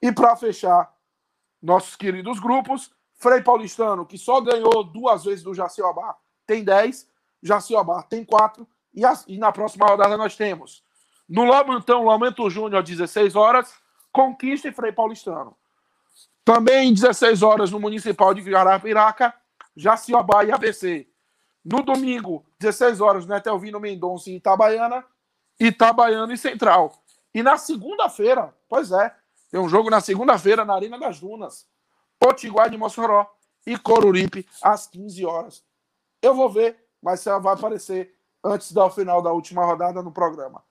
[0.00, 0.92] E para fechar
[1.60, 2.90] nossos queridos grupos.
[3.14, 7.06] Frei Paulistano, que só ganhou duas vezes do Jaciobá, tem 10.
[7.42, 8.66] Jaciobá tem 4.
[8.94, 10.82] E, e, na próxima rodada nós temos
[11.28, 13.72] no Lomantão, Lomento Júnior, 16 horas,
[14.10, 15.56] Conquista e Frei Paulistano.
[16.44, 19.32] Também 16 horas no Municipal de Garapiraca,
[19.76, 21.06] Jaciobá e ABC.
[21.64, 25.04] No domingo, 16 horas, no Etelvino Mendonça e Itabaiana,
[25.58, 26.92] Itabaiana e Central.
[27.34, 29.14] E na segunda-feira, pois é,
[29.50, 31.66] tem um jogo na segunda-feira na Arena das Dunas.
[32.18, 33.26] Potiguar de Mossoró
[33.66, 35.64] e Coruripe às 15 horas.
[36.20, 40.62] Eu vou ver, mas ela vai aparecer antes do final da última rodada no programa.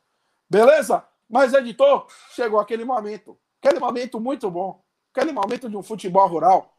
[0.48, 1.04] Beleza?
[1.28, 3.38] Mas, editor, chegou aquele momento.
[3.62, 4.84] Aquele momento muito bom.
[5.14, 6.74] Aquele momento de um futebol rural.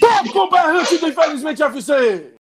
[0.00, 2.34] Toca o berrante do Infelizmente FC!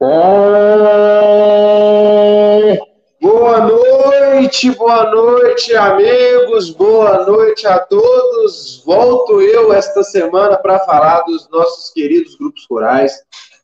[0.00, 0.16] Boa
[3.68, 8.82] noite, boa noite, amigos, boa noite a todos.
[8.82, 13.12] Volto eu esta semana para falar dos nossos queridos grupos rurais.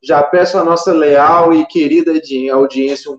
[0.02, 2.12] Já peço a nossa leal e querida
[2.52, 3.18] audiência um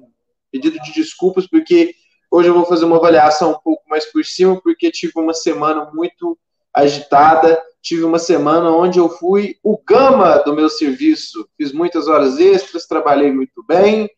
[0.51, 1.95] pedido de desculpas, porque
[2.29, 5.89] hoje eu vou fazer uma avaliação um pouco mais por cima, porque tive uma semana
[5.91, 6.37] muito
[6.77, 7.61] agitada.
[7.81, 11.47] Tive uma semana onde eu fui o gama do meu serviço.
[11.57, 14.09] Fiz muitas horas extras, trabalhei muito bem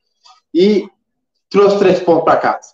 [0.54, 0.88] e
[1.50, 2.74] trouxe três pontos para casa.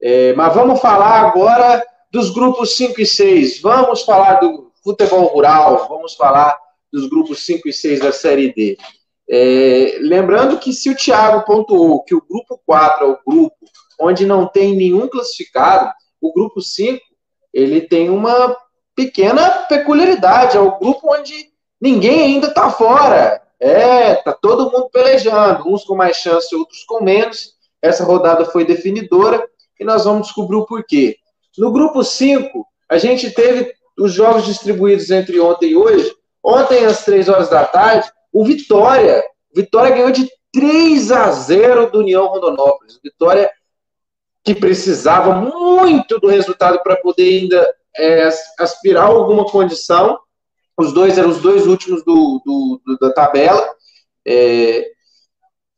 [0.00, 3.60] É, mas vamos falar agora dos grupos 5 e 6.
[3.60, 6.56] Vamos falar do futebol rural, vamos falar
[6.92, 8.78] dos grupos 5 e 6 da Série D.
[9.30, 13.56] É, lembrando que se o Thiago pontuou que o grupo 4 é o grupo
[14.00, 16.98] onde não tem nenhum classificado, o grupo 5
[17.52, 18.56] ele tem uma
[18.98, 20.56] pequena peculiaridade.
[20.56, 21.32] É o grupo onde
[21.80, 23.40] ninguém ainda está fora.
[23.60, 27.52] É, tá todo mundo pelejando, uns com mais chance, outros com menos.
[27.80, 31.16] Essa rodada foi definidora e nós vamos descobrir o porquê.
[31.56, 36.12] No grupo 5, a gente teve os jogos distribuídos entre ontem e hoje.
[36.42, 39.22] Ontem, às 3 horas da tarde, o Vitória.
[39.54, 42.98] Vitória ganhou de 3 a 0 do União Rondonópolis.
[43.02, 43.48] Vitória
[44.42, 50.18] que precisava muito do resultado para poder ainda é, aspirar alguma condição.
[50.76, 53.68] Os dois eram os dois últimos do, do, do da tabela.
[54.26, 54.86] É,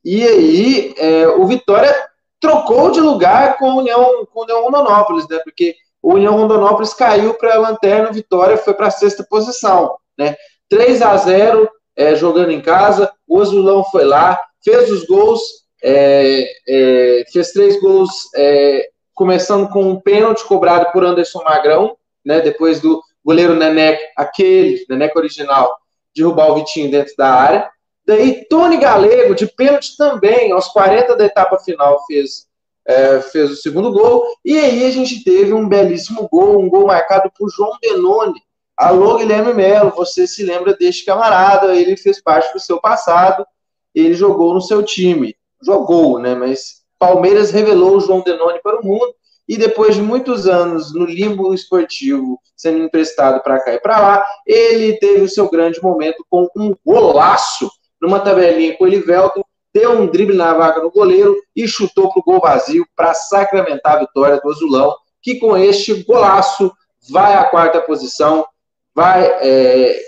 [0.04, 1.94] e aí, é, o Vitória
[2.40, 5.38] trocou de lugar com a União, com a União Rondonópolis, né?
[5.44, 9.96] Porque o União Rondonópolis caiu para a lanterna, o Vitória foi para a sexta posição,
[10.18, 10.34] né?
[10.68, 15.40] 3 a 0 é, jogando em casa, o Azulão foi lá, fez os gols,
[15.82, 22.40] é, é, fez três gols, é, começando com um pênalti cobrado por Anderson Magrão, né?
[22.40, 25.76] Depois do goleiro Neneca, aquele, Neneca original,
[26.14, 27.70] derrubar o Vitinho dentro da área.
[28.06, 32.46] Daí, Tony Galego, de pênalti também, aos 40 da etapa final, fez,
[32.86, 34.24] é, fez o segundo gol.
[34.44, 38.40] E aí a gente teve um belíssimo gol, um gol marcado por João Benoni,
[38.80, 41.76] Alô, Guilherme Melo, você se lembra deste camarada?
[41.76, 43.46] Ele fez parte do seu passado,
[43.94, 45.36] ele jogou no seu time.
[45.62, 46.34] Jogou, né?
[46.34, 49.14] Mas Palmeiras revelou o João Denoni para o mundo
[49.50, 54.26] e depois de muitos anos no limbo esportivo, sendo emprestado para cá e para lá,
[54.46, 57.68] ele teve o seu grande momento com um golaço
[58.00, 59.42] numa tabelinha com o Elivelton,
[59.74, 63.96] deu um drible na vaca no goleiro e chutou para o gol vazio para sacramentar
[63.96, 66.72] a vitória do Azulão, que com este golaço
[67.10, 68.46] vai à quarta posição,
[68.94, 70.00] vai é,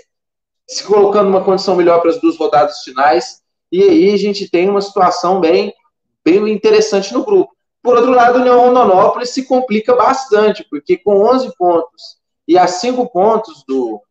[0.65, 4.69] se colocando numa condição melhor para as duas rodadas finais, e aí a gente tem
[4.69, 5.73] uma situação bem,
[6.23, 7.52] bem interessante no grupo.
[7.83, 12.17] Por outro lado, o União Rondonópolis se complica bastante, porque com 11 pontos
[12.47, 14.01] e a 5 pontos do,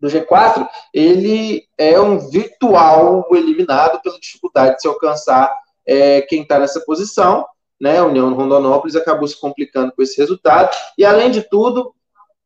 [0.00, 5.52] do G4, ele é um virtual eliminado pela dificuldade de se alcançar
[5.84, 7.44] é, quem está nessa posição.
[7.80, 7.98] Né?
[7.98, 10.70] A União Rondonópolis acabou se complicando com esse resultado.
[10.96, 11.92] E, além de tudo,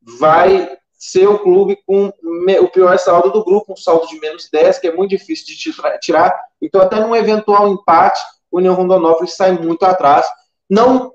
[0.00, 2.10] vai ser o clube com
[2.60, 6.00] o pior saldo do grupo, um saldo de menos 10, que é muito difícil de
[6.00, 6.34] tirar.
[6.60, 10.26] Então, até num eventual empate, o União Rondonópolis sai muito atrás.
[10.68, 11.12] Não,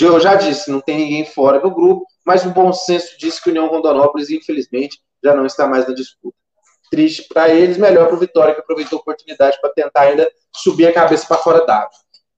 [0.00, 3.48] eu já disse, não tem ninguém fora do grupo, mas o bom senso diz que
[3.48, 6.36] o União Rondonópolis, infelizmente, já não está mais na disputa.
[6.90, 10.86] Triste para eles, melhor para o Vitória, que aproveitou a oportunidade para tentar ainda subir
[10.86, 11.90] a cabeça para fora d'água.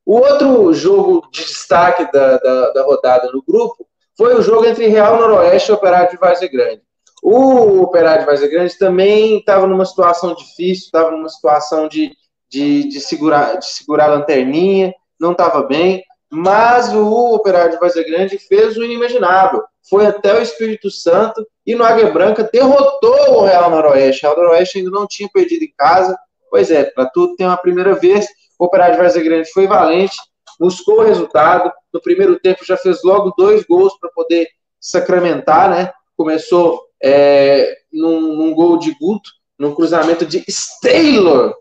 [0.07, 4.87] O outro jogo de destaque da, da, da, rodada no grupo foi o jogo entre
[4.87, 6.83] Real Noroeste e Operário de Várzea Grande.
[7.23, 12.13] O Operário de Várzea Grande também estava numa situação difícil, estava numa situação de,
[12.51, 18.05] de, de, segurar, de segurar a lanterninha, não estava bem, mas o Operário de Várzea
[18.05, 19.63] Grande fez o inimaginável.
[19.89, 24.27] Foi até o Espírito Santo e no Águia Branca derrotou o Real Noroeste.
[24.27, 26.19] O Real Noroeste ainda não tinha perdido em casa.
[26.51, 28.27] Pois é, para tudo tem uma primeira vez.
[28.59, 30.17] O Operário de Várzea Grande foi valente,
[30.59, 31.73] buscou o resultado.
[31.93, 34.49] No primeiro tempo já fez logo dois gols para poder
[34.81, 35.93] sacramentar, né?
[36.17, 40.45] Começou é, num, num, gol de Guto, num cruzamento de
[40.83, 41.55] Taylor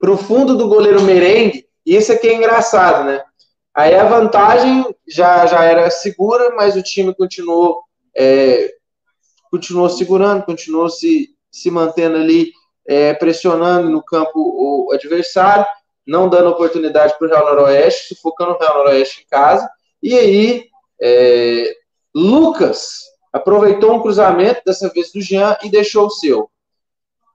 [0.00, 1.66] para o fundo do goleiro Merengue.
[1.84, 3.22] E isso aqui é engraçado, né?
[3.78, 8.74] Aí a vantagem já, já era segura, mas o time continuou, é,
[9.52, 12.50] continuou segurando, continuou se, se mantendo ali,
[12.88, 15.64] é, pressionando no campo o adversário,
[16.04, 19.70] não dando oportunidade para o Real Noroeste, sufocando o Real Noroeste em casa.
[20.02, 20.64] E aí,
[21.00, 21.72] é,
[22.12, 26.50] Lucas aproveitou um cruzamento, dessa vez do Jean, e deixou o seu.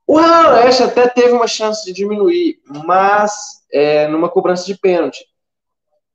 [0.05, 3.31] O Real Noroeste até teve uma chance de diminuir, mas
[3.71, 5.23] é, numa cobrança de pênalti.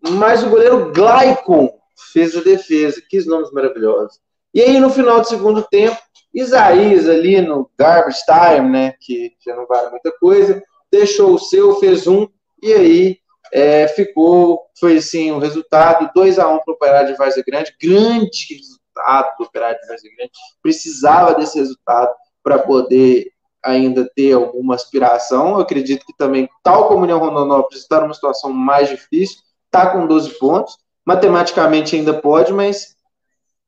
[0.00, 1.70] Mas o goleiro Glaicon
[2.12, 3.02] fez a defesa.
[3.08, 4.20] Que nomes maravilhosos.
[4.54, 5.98] E aí, no final do segundo tempo,
[6.32, 11.76] Isaías ali no garbage time, né, que já não vale muita coisa, deixou o seu,
[11.76, 12.28] fez um,
[12.62, 13.18] e aí
[13.52, 17.44] é, ficou, foi assim, o resultado, 2 a 1 um para o Operário de Várzea
[17.46, 20.32] Grande, grande resultado do Operário de Várzea Grande,
[20.62, 23.32] precisava desse resultado para poder
[23.64, 28.14] ainda ter alguma aspiração, eu acredito que também, tal como o União Rondonópolis, está numa
[28.14, 30.76] situação mais difícil, está com 12 pontos,
[31.06, 32.96] matematicamente ainda pode, mas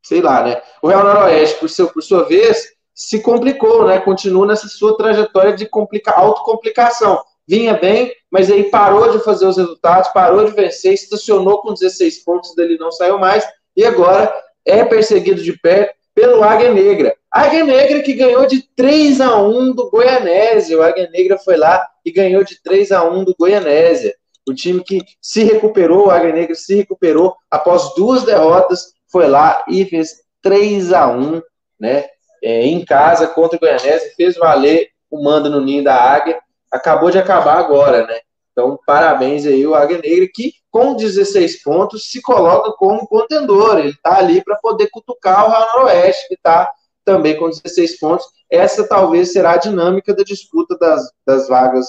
[0.02, 0.60] sei lá, né?
[0.82, 4.00] O Real Noroeste, por, seu, por sua vez, se complicou, né?
[4.00, 7.22] Continua nessa sua trajetória de complica, autocomplicação.
[7.46, 12.24] Vinha bem, mas aí parou de fazer os resultados, parou de vencer, estacionou com 16
[12.24, 13.44] pontos, dele não saiu mais,
[13.76, 14.32] e agora
[14.64, 17.16] é perseguido de perto pelo Águia Negra.
[17.30, 20.78] Águia Negra que ganhou de 3 a 1 do Goianésia.
[20.78, 24.14] O Águia Negra foi lá e ganhou de 3 a 1 do Goianésia.
[24.48, 29.64] O time que se recuperou, o Águia Negra se recuperou após duas derrotas, foi lá
[29.68, 31.42] e fez 3 a 1
[31.78, 32.06] né,
[32.42, 36.38] é, em casa contra o Goianese, fez valer o mando no ninho da Águia.
[36.70, 38.20] Acabou de acabar agora, né?
[38.52, 43.78] Então, parabéns aí o Águia Negra, que com 16 pontos se coloca como contendor.
[43.78, 46.70] Ele está ali para poder cutucar o Real Noroeste, que está
[47.04, 48.26] também com 16 pontos.
[48.50, 51.86] Essa talvez será a dinâmica da disputa das, das vagas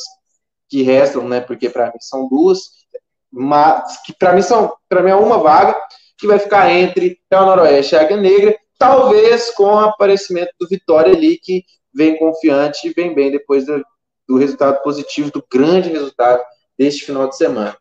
[0.71, 1.41] que restam, né?
[1.41, 2.62] Porque para mim são duas,
[3.29, 5.75] mas que para mim são, para mim é uma vaga
[6.17, 11.13] que vai ficar entre Real Noroeste e Águia Negra, talvez com o aparecimento do Vitória
[11.13, 13.84] ali que vem confiante e vem bem depois do,
[14.25, 16.41] do resultado positivo, do grande resultado
[16.77, 17.77] deste final de semana.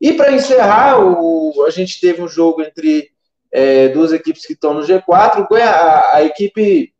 [0.00, 3.08] E para encerrar, o, a gente teve um jogo entre
[3.52, 5.46] é, duas equipes que estão no G4.
[5.60, 6.92] A, a equipe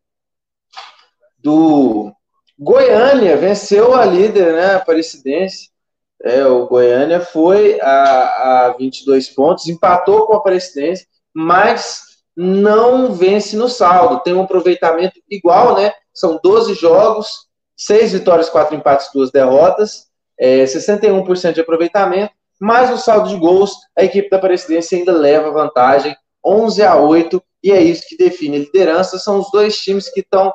[1.36, 2.14] do
[2.62, 5.70] Goiânia venceu a líder, né, Aparecidense.
[6.22, 12.02] É, o Goiânia foi a, a 22 pontos, empatou com a Aparecidense, mas
[12.36, 14.20] não vence no saldo.
[14.20, 15.92] Tem um aproveitamento igual, né?
[16.14, 20.06] São 12 jogos, 6 vitórias, 4 empates, 2 derrotas,
[20.38, 25.50] é, 61% de aproveitamento, mas o saldo de gols, a equipe da Aparecidense ainda leva
[25.50, 29.18] vantagem 11 a 8 e é isso que define a liderança.
[29.18, 30.52] São os dois times que, estão,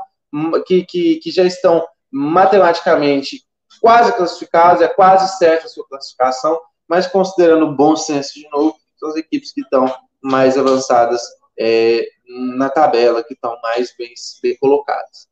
[0.65, 3.43] que, que, que já estão matematicamente
[3.81, 9.09] quase classificados, é quase certa a sua classificação, mas considerando bom senso de novo, são
[9.09, 11.21] as equipes que estão mais avançadas
[11.59, 12.05] é,
[12.57, 15.27] na tabela, que estão mais bem, bem colocadas.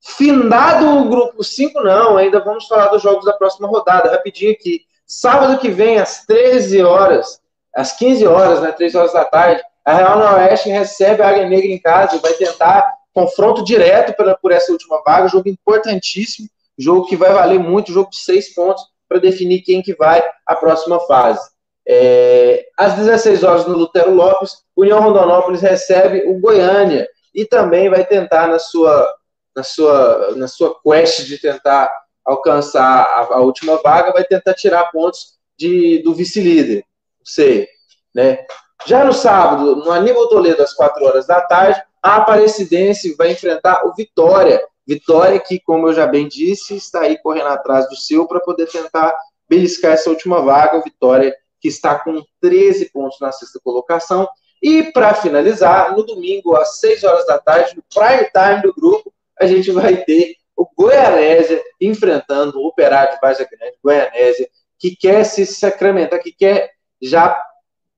[0.00, 4.82] Findado o grupo 5, não, ainda vamos falar dos jogos da próxima rodada, rapidinho aqui.
[5.06, 7.40] Sábado que vem, às 13 horas,
[7.74, 11.66] às 15 horas, né, 3 horas da tarde, a Real Noroeste recebe a Águia Negra
[11.66, 17.06] em casa e vai tentar confronto direto pela, por essa última vaga, jogo importantíssimo, jogo
[17.06, 20.98] que vai valer muito, jogo de seis pontos para definir quem que vai à próxima
[21.06, 21.48] fase.
[21.86, 28.04] É, às 16 horas no Lutero Lopes, União Rondonópolis recebe o Goiânia e também vai
[28.04, 29.14] tentar na sua
[29.54, 31.92] na sua na sua quest de tentar
[32.24, 36.84] alcançar a, a última vaga, vai tentar tirar pontos de, do vice-líder,
[37.22, 37.68] sei,
[38.14, 38.44] né?
[38.86, 43.86] Já no sábado, no Aníbal Toledo, às 4 horas da tarde, a Aparecidense vai enfrentar
[43.86, 44.62] o Vitória.
[44.86, 48.66] Vitória que, como eu já bem disse, está aí correndo atrás do seu para poder
[48.66, 49.16] tentar
[49.48, 50.76] beliscar essa última vaga.
[50.76, 54.28] O Vitória que está com 13 pontos na sexta colocação.
[54.62, 59.10] E para finalizar, no domingo, às 6 horas da tarde, no prime time do grupo,
[59.40, 64.46] a gente vai ter o Goianésia enfrentando o Operário de Baixa Grande, Goianésia,
[64.78, 67.34] que quer se sacramentar, que quer já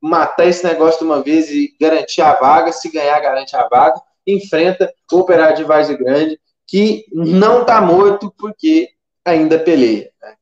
[0.01, 4.01] matar esse negócio de uma vez e garantir a vaga, se ganhar, garante a vaga,
[4.27, 8.89] enfrenta o Operário de Várzea Grande, que não está morto porque
[9.25, 10.11] ainda peleia.
[10.23, 10.35] Né?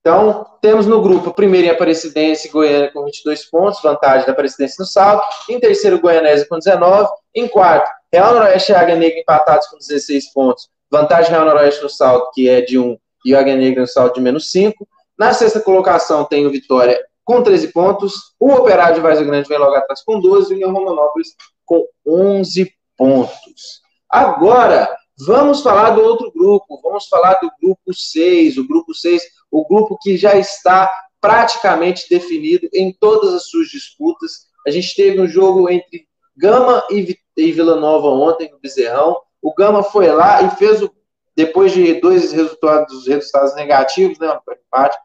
[0.00, 4.86] Então, temos no grupo, primeiro em Aparecidense, Goiânia com 22 pontos, vantagem da Aparecidense no
[4.86, 5.22] saldo.
[5.48, 7.08] Em terceiro, Goianésia com 19.
[7.34, 11.90] Em quarto, Real Noroeste e Águia Negra empatados com 16 pontos, vantagem Real Noroeste no
[11.90, 14.86] saldo, que é de 1, e Águia Negra no saldo de menos 5.
[15.18, 19.58] Na sexta colocação tem o Vitória com 13 pontos, o Operário de Várzea Grande vem
[19.58, 21.34] logo atrás com 12 e o Romanópolis
[21.64, 23.82] com 11 pontos.
[24.08, 29.66] Agora, vamos falar do outro grupo, vamos falar do grupo 6, o grupo 6, o
[29.66, 30.88] grupo que já está
[31.20, 34.46] praticamente definido em todas as suas disputas.
[34.64, 39.20] A gente teve um jogo entre Gama e, Vila Nova ontem no Bezerrão.
[39.42, 40.94] O Gama foi lá e fez o
[41.36, 44.26] depois de dois resultados, resultados negativos, né,
[44.66, 44.96] empate,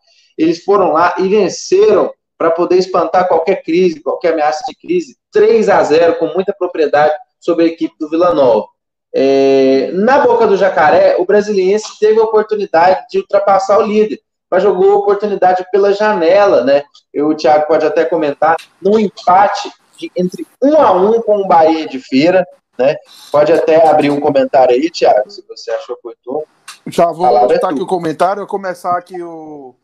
[0.42, 5.70] eles foram lá e venceram para poder espantar qualquer crise, qualquer ameaça de crise, 3
[5.70, 8.66] a 0 com muita propriedade sobre a equipe do Vila Nova.
[9.14, 14.64] É, na boca do Jacaré, o Brasiliense teve a oportunidade de ultrapassar o líder, mas
[14.64, 16.84] jogou a oportunidade pela janela, né?
[17.14, 21.48] Eu, o Thiago pode até comentar, num empate de, entre um a um com o
[21.48, 22.46] Bahia de Feira,
[22.78, 22.96] né?
[23.32, 26.44] Pode até abrir um comentário aí, Thiago, se você achou oportuno.
[26.88, 29.76] Já vou botar é aqui o comentário, eu começar aqui o,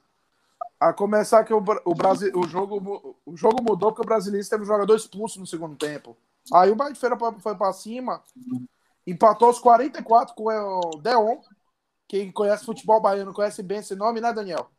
[0.79, 4.63] a começar que o, o, Brasil, o, jogo, o jogo mudou porque o brasileiro teve
[4.63, 6.15] um jogador expulso no segundo tempo.
[6.53, 8.21] Aí o Bahia de Feira foi para cima,
[9.05, 11.39] empatou os 44 com o Deon.
[12.07, 14.69] Quem conhece futebol baiano conhece bem esse nome, né, Daniel?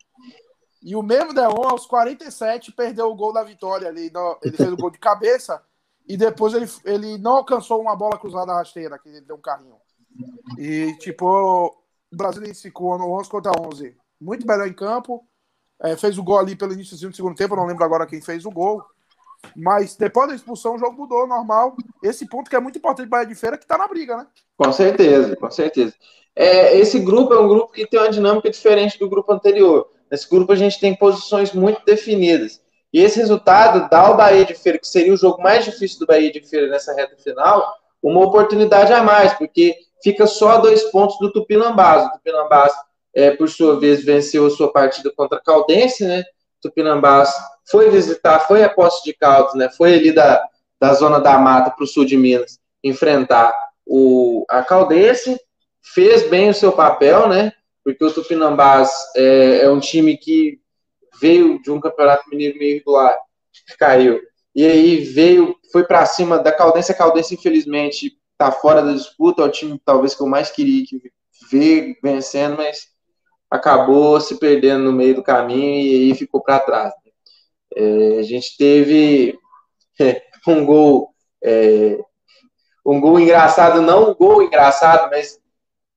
[0.83, 4.11] E o mesmo Deon, aos 47, perdeu o gol da vitória ali.
[4.43, 5.63] Ele fez o gol de cabeça
[6.07, 9.77] e depois ele, ele não alcançou uma bola cruzada rasteira, que ele deu um carrinho.
[10.57, 13.95] E, tipo, o Brasileiro ficou no 11 contra 11.
[14.21, 15.28] Muito melhor em campo
[15.83, 18.45] é, fez o gol ali pelo início do segundo tempo, não lembro agora quem fez
[18.45, 18.85] o gol.
[19.55, 21.77] Mas depois da expulsão, o jogo mudou, normal.
[22.03, 24.27] Esse ponto que é muito importante para a de Feira, que está na briga, né?
[24.57, 25.95] Com certeza, com certeza.
[26.35, 29.89] É, esse grupo é um grupo que tem uma dinâmica diferente do grupo anterior.
[30.11, 32.61] Nesse grupo a gente tem posições muito definidas.
[32.93, 36.07] E esse resultado dá ao Bahia de Feira, que seria o jogo mais difícil do
[36.07, 40.85] Bahia de Feira nessa reta final, uma oportunidade a mais, porque fica só a dois
[40.85, 42.07] pontos do Tupinambás.
[42.07, 42.73] O Tupinambás
[43.19, 46.23] é, por sua vez, venceu a sua partida contra a Caldense, né?
[46.63, 47.35] Tupinambás
[47.69, 49.69] foi visitar, foi a posse de Caldas, né?
[49.71, 50.41] Foi ali da,
[50.81, 53.53] da zona da mata para o sul de Minas enfrentar
[53.85, 55.37] o, a Caldense,
[55.83, 57.53] fez bem o seu papel, né?
[57.83, 60.61] Porque o Tupinambás é, é um time que
[61.21, 63.19] veio de um campeonato mineiro meio regular,
[63.81, 64.21] caiu.
[64.55, 66.93] E aí veio, foi para cima da Caldense.
[66.93, 69.43] A Caldense, infelizmente, está fora da disputa.
[69.43, 71.03] É o time talvez que eu mais queria que
[71.51, 72.97] ver vencendo, mas
[73.51, 76.93] acabou se perdendo no meio do caminho e aí ficou para trás.
[77.75, 79.39] É, a gente teve
[80.47, 81.99] um gol, é,
[82.85, 85.39] um gol engraçado, não um gol engraçado, mas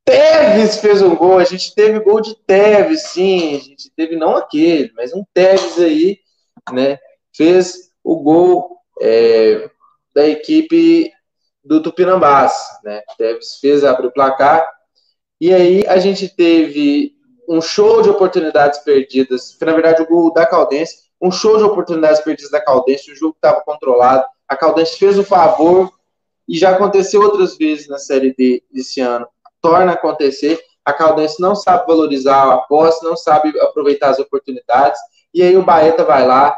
[0.04, 4.36] Teves fez um gol, a gente teve gol de Teves, sim, a gente teve não
[4.36, 6.20] aquele, mas um Teves aí,
[6.74, 6.98] né,
[7.36, 9.70] fez o gol é,
[10.14, 11.12] da equipe
[11.64, 14.68] do Tupinambás, né, Teves fez, abriu o placar,
[15.40, 17.14] e aí a gente teve
[17.48, 19.58] um show de oportunidades perdidas.
[19.62, 21.10] Na verdade, o gol da Caldense.
[21.22, 23.12] Um show de oportunidades perdidas da Caldense.
[23.12, 24.26] O jogo estava controlado.
[24.48, 25.92] A Caldense fez o favor
[26.48, 29.28] e já aconteceu outras vezes na Série D desse ano.
[29.62, 30.60] Torna a acontecer.
[30.84, 35.00] A Caldense não sabe valorizar a posse, não sabe aproveitar as oportunidades.
[35.34, 36.58] E aí o Baeta vai lá,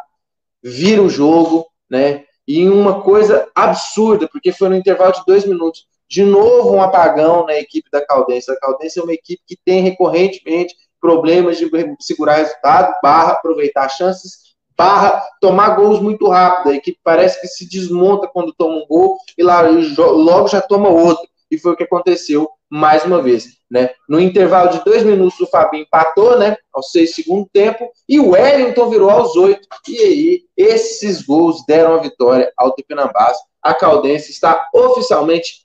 [0.63, 2.25] vira o jogo, né?
[2.47, 5.85] E uma coisa absurda, porque foi no intervalo de dois minutos.
[6.13, 8.51] De novo um apagão na equipe da Caldense.
[8.51, 11.67] A Caldense é uma equipe que tem recorrentemente problemas de
[11.99, 16.69] segurar resultado, barra aproveitar chances, barra tomar gols muito rápido.
[16.69, 20.87] A equipe parece que se desmonta quando toma um gol e lá logo já toma
[20.87, 21.27] outro.
[21.49, 23.45] E foi o que aconteceu mais uma vez.
[23.71, 23.89] Né?
[24.07, 26.55] No intervalo de dois minutos, o Fabinho empatou, né?
[26.71, 29.67] Aos seis segundo tempo, e o Wellington virou aos oito.
[29.87, 33.35] E aí, esses gols deram a vitória ao Tupinambás.
[33.63, 35.62] A Caldense está oficialmente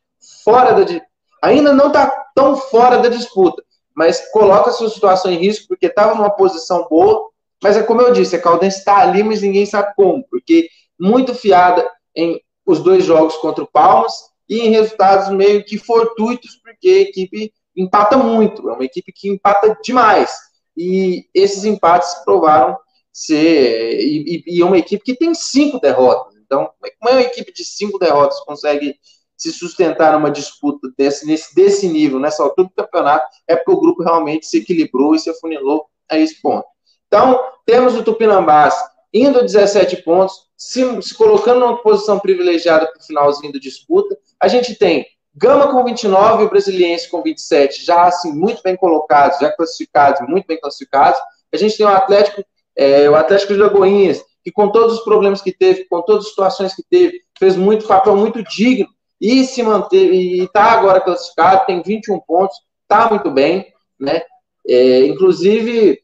[0.48, 1.00] fora da.
[1.42, 3.62] Ainda não está tão fora da disputa,
[3.94, 7.28] mas coloca sua situação em risco, porque estava numa posição boa.
[7.62, 11.34] Mas é como eu disse, a Caldense está ali, mas ninguém sabe como, porque muito
[11.34, 11.86] fiada
[12.16, 14.12] em os dois jogos contra o Palmas
[14.48, 19.28] e em resultados meio que fortuitos, porque a equipe empata muito, é uma equipe que
[19.28, 20.34] empata demais.
[20.76, 22.76] E esses empates provaram
[23.12, 24.00] ser.
[24.00, 26.34] E, e, é uma equipe que tem cinco derrotas.
[26.36, 28.96] Então, como é uma equipe de cinco derrotas consegue
[29.38, 33.80] se sustentar numa disputa desse, nesse, desse nível, nessa altura do campeonato, é porque o
[33.80, 36.66] grupo realmente se equilibrou e se afunilou a esse ponto.
[37.06, 38.74] Então, temos o Tupinambás
[39.14, 44.18] indo a 17 pontos, se, se colocando numa posição privilegiada para o finalzinho da disputa.
[44.40, 48.76] A gente tem Gama com 29 e o Brasiliense com 27, já assim, muito bem
[48.76, 51.20] colocados, já classificados, muito bem classificados.
[51.52, 52.44] A gente tem o Atlético,
[52.76, 56.30] é, o Atlético de Lagoinhas, que com todos os problemas que teve, com todas as
[56.30, 58.88] situações que teve, fez muito papel muito digno
[59.20, 64.22] e se manteve, e está agora classificado, tem 21 pontos, está muito bem, né?
[64.66, 66.00] É, inclusive,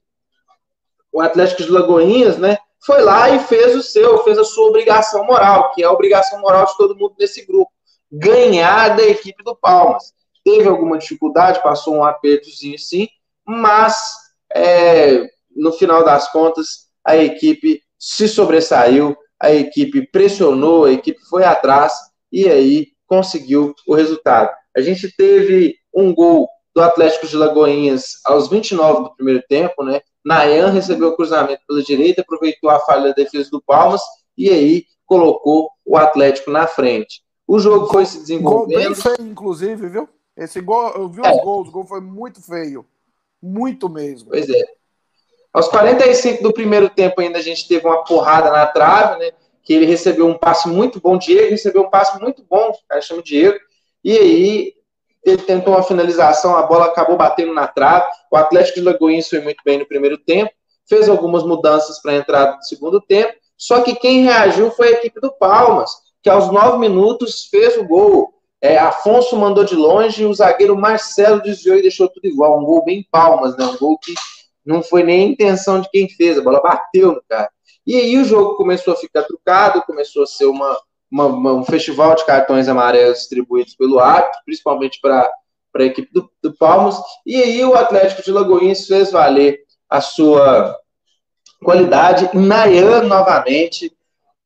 [1.12, 5.24] o Atlético de Lagoinhas, né, foi lá e fez o seu, fez a sua obrigação
[5.24, 7.70] moral, que é a obrigação moral de todo mundo nesse grupo,
[8.10, 10.12] ganhar da equipe do Palmas.
[10.44, 13.08] Teve alguma dificuldade, passou um apertozinho sim,
[13.46, 13.96] mas
[14.54, 21.44] é, no final das contas a equipe se sobressaiu, a equipe pressionou, a equipe foi
[21.44, 21.92] atrás
[22.30, 24.50] e aí conseguiu o resultado.
[24.76, 30.00] A gente teve um gol do Atlético de Lagoinhas aos 29 do primeiro tempo, né?
[30.24, 34.00] Nayan recebeu o cruzamento pela direita, aproveitou a falha da defesa do Palmas
[34.36, 37.22] e aí colocou o Atlético na frente.
[37.46, 38.78] O jogo foi se desenvolvendo.
[38.78, 40.08] Gol bem feio, inclusive, viu?
[40.36, 41.30] Esse gol, eu vi é.
[41.30, 42.84] os gols, o gol foi muito feio.
[43.40, 44.30] Muito mesmo.
[44.30, 44.64] Pois é.
[45.52, 49.30] Aos 45 do primeiro tempo ainda a gente teve uma porrada na trave, né?
[49.64, 53.00] Que ele recebeu um passe muito bom, Diego recebeu um passe muito bom, o cara
[53.00, 53.58] chama Diego.
[54.02, 54.74] E aí
[55.24, 58.06] ele tentou uma finalização, a bola acabou batendo na trave.
[58.30, 60.52] O Atlético de Lagoinhas foi muito bem no primeiro tempo,
[60.86, 64.92] fez algumas mudanças para a entrada do segundo tempo, só que quem reagiu foi a
[64.92, 65.90] equipe do Palmas,
[66.22, 68.34] que aos nove minutos fez o gol.
[68.60, 72.58] É, Afonso mandou de longe o zagueiro Marcelo desviou e deixou tudo igual.
[72.58, 73.64] Um gol bem Palmas, né?
[73.64, 74.14] Um gol que
[74.64, 77.50] não foi nem intenção de quem fez, a bola bateu no cara.
[77.86, 80.78] E aí o jogo começou a ficar trucado, começou a ser uma
[81.14, 85.30] uma, uma, um festival de cartões amarelos distribuídos pelo árbitro, principalmente para
[85.76, 86.96] a equipe do, do Palmas.
[87.24, 90.76] E aí o Atlético de Lagoinhas fez valer a sua
[91.62, 92.28] qualidade.
[92.36, 93.96] Nayan novamente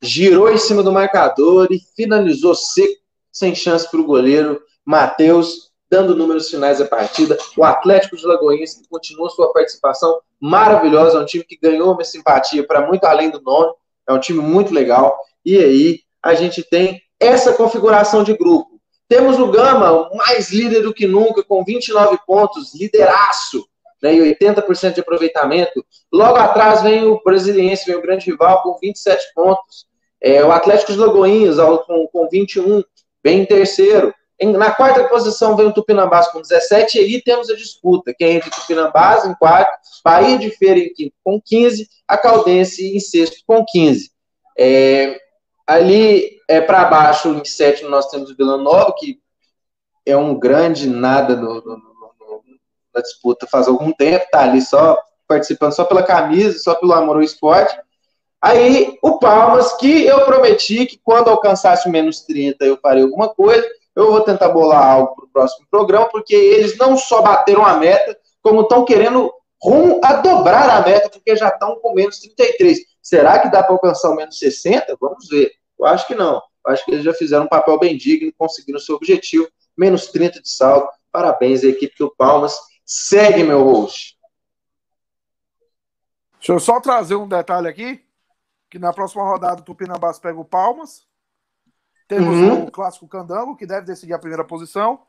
[0.03, 3.01] girou em cima do marcador e finalizou seco,
[3.33, 7.39] sem chance para o goleiro Matheus, dando números finais da partida.
[7.57, 12.67] O Atlético de Lagoinhas continua sua participação maravilhosa, é um time que ganhou uma simpatia
[12.67, 13.73] para muito além do nome,
[14.09, 15.19] é um time muito legal.
[15.45, 18.79] E aí a gente tem essa configuração de grupo.
[19.09, 23.67] Temos o Gama, mais líder do que nunca, com 29 pontos, lideraço,
[24.03, 25.85] né, e 80% de aproveitamento.
[26.13, 29.87] Logo atrás vem o Brasiliense, vem o grande rival, com 27 pontos.
[30.21, 32.83] É, o Atlético de Lagoinhas, com, com 21,
[33.25, 34.13] vem em terceiro.
[34.41, 38.33] Na quarta posição vem o Tupinambás com 17, e aí temos a disputa, que é
[38.33, 43.43] entre Tupinambás em quarto, Bahia de Feira em quinto com 15, a Caldense em sexto
[43.47, 44.13] com 15.
[44.57, 45.21] É,
[45.69, 49.21] Ali é para baixo, em sétimo, nós temos o Vila Nova, que
[50.07, 52.43] é um grande nada no, no, no,
[52.95, 57.17] na disputa faz algum tempo, tá ali só participando só pela camisa, só pelo amor
[57.17, 57.79] ao esporte.
[58.41, 63.69] Aí o Palmas, que eu prometi que quando alcançasse menos 30 eu faria alguma coisa.
[63.99, 67.77] Eu vou tentar bolar algo para o próximo programa, porque eles não só bateram a
[67.79, 72.79] meta, como estão querendo rumo a dobrar a meta, porque já estão com menos 33.
[73.03, 74.97] Será que dá para alcançar o menos 60?
[75.01, 75.51] Vamos ver.
[75.77, 76.37] Eu acho que não.
[76.37, 79.49] Eu acho que eles já fizeram um papel bem digno, conseguiram o seu objetivo.
[79.77, 80.89] Menos 30 de saldo.
[81.11, 82.57] Parabéns à equipe do Palmas.
[82.87, 84.17] Segue, meu host.
[86.35, 88.01] Deixa eu só trazer um detalhe aqui,
[88.71, 91.08] que na próxima rodada o Tupinambás pega o Palmas.
[92.09, 92.65] Temos Uhum.
[92.65, 95.01] o clássico Candango, que deve decidir a primeira posição.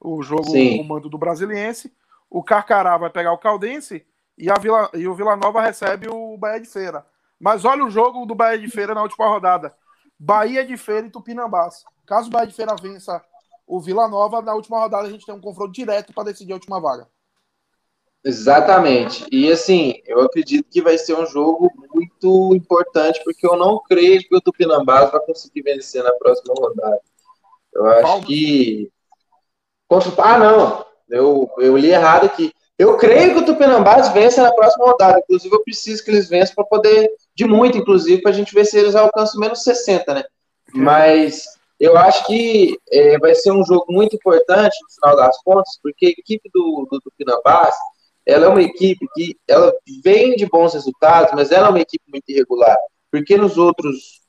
[0.00, 0.78] O jogo Sim.
[0.78, 1.94] com o mando do Brasiliense.
[2.28, 4.04] O Carcará vai pegar o Caldense
[4.36, 7.06] e, a Vila, e o Vila Nova recebe o Bahia de Feira.
[7.38, 9.74] Mas olha o jogo do Bahia de Feira na última rodada.
[10.18, 11.84] Bahia de Feira e Tupinambás.
[12.06, 13.22] Caso o Bahia de Feira vença
[13.66, 16.56] o Vila Nova, na última rodada a gente tem um confronto direto para decidir a
[16.56, 17.06] última vaga.
[18.24, 19.26] Exatamente.
[19.32, 24.20] E assim, eu acredito que vai ser um jogo muito importante, porque eu não creio
[24.20, 27.00] que o Tupinambás vai conseguir vencer na próxima rodada.
[27.74, 28.90] Eu acho que.
[30.18, 30.86] Ah, não!
[31.08, 32.52] Eu, eu li errado aqui.
[32.78, 35.18] Eu creio que o Tupinambás vence na próxima rodada.
[35.18, 37.10] Inclusive, eu preciso que eles vençam para poder.
[37.34, 40.24] De muito, inclusive, para a gente ver se eles alcançam menos 60, né?
[40.72, 41.44] Mas
[41.78, 46.06] eu acho que é, vai ser um jogo muito importante no final das contas, porque
[46.06, 47.74] a equipe do, do Tupinambás
[48.26, 49.72] ela é uma equipe que ela
[50.04, 52.76] vem de bons resultados, mas ela é uma equipe muito irregular.
[53.10, 54.22] Porque nos outros,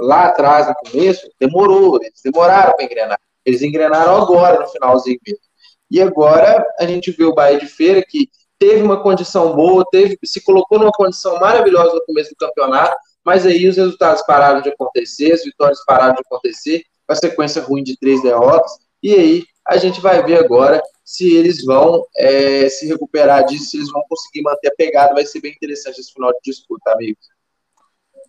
[0.00, 3.18] lá atrás, no começo, demorou, eles demoraram para engrenar.
[3.44, 5.40] Eles engrenaram agora, no finalzinho mesmo.
[5.88, 8.28] E agora a gente vê o Bahia de Feira, que
[8.58, 13.46] teve uma condição boa, teve, se colocou numa condição maravilhosa no começo do campeonato, mas
[13.46, 17.96] aí os resultados pararam de acontecer, as vitórias pararam de acontecer, a sequência ruim de
[17.98, 18.72] três derrotas,
[19.02, 23.76] e aí a gente vai ver agora se eles vão é, se recuperar disso, se
[23.76, 25.14] eles vão conseguir manter a pegada.
[25.14, 27.28] Vai ser bem interessante esse final de disputa, amigos.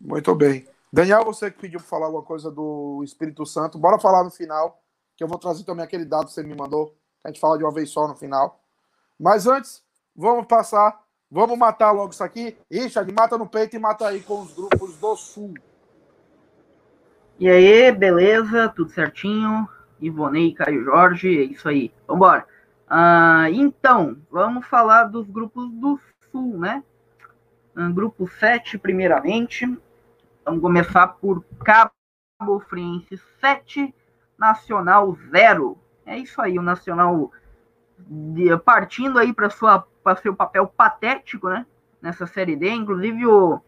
[0.02, 0.68] Muito bem.
[0.92, 4.82] Daniel, você que pediu para falar alguma coisa do Espírito Santo, bora falar no final,
[5.16, 6.94] que eu vou trazer também aquele dado que você me mandou, que
[7.26, 8.60] a gente fala de uma vez só no final.
[9.20, 9.84] Mas antes,
[10.16, 12.58] vamos passar, vamos matar logo isso aqui.
[12.72, 15.54] Richard, mata no peito e mata aí com os grupos do Sul.
[17.40, 18.70] E aí, beleza?
[18.70, 19.68] Tudo certinho?
[20.00, 21.92] Ivonei, Caio Jorge, é isso aí.
[22.08, 22.46] Vambora.
[22.90, 26.00] Ah, então, vamos falar dos grupos do
[26.32, 26.84] Sul, né?
[27.76, 29.66] Ah, grupo 7, primeiramente.
[30.46, 33.94] Vamos começar por Cabo Friense 7,
[34.38, 35.78] Nacional 0.
[36.06, 37.32] É isso aí, o Nacional
[38.64, 41.66] partindo aí para seu papel patético, né?
[42.02, 42.70] Nessa Série D.
[42.70, 43.60] Inclusive, o,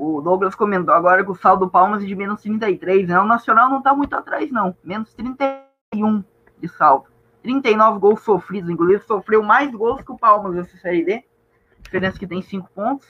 [0.00, 3.20] o Douglas comentou agora que o saldo Palmas é de menos 33, né?
[3.20, 4.74] O Nacional não tá muito atrás, não.
[4.82, 6.24] Menos 31
[6.58, 7.04] de saldo.
[7.42, 11.24] 39 gols sofridos, inclusive sofreu mais gols que o Palmas nessa Série D.
[11.82, 13.06] Diferença que tem 5 pontos.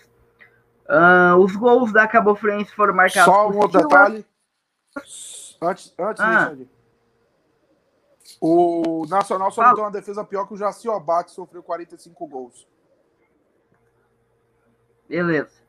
[0.88, 4.26] Ah, os gols da Cabo Friense foram marcados Só um outro detalhe.
[5.62, 6.38] Antes, antes Ah.
[6.49, 6.70] Richard.
[8.41, 12.66] O Nacional só tem uma defesa pior que o Jaci Obá, que sofreu 45 gols.
[15.09, 15.59] Beleza.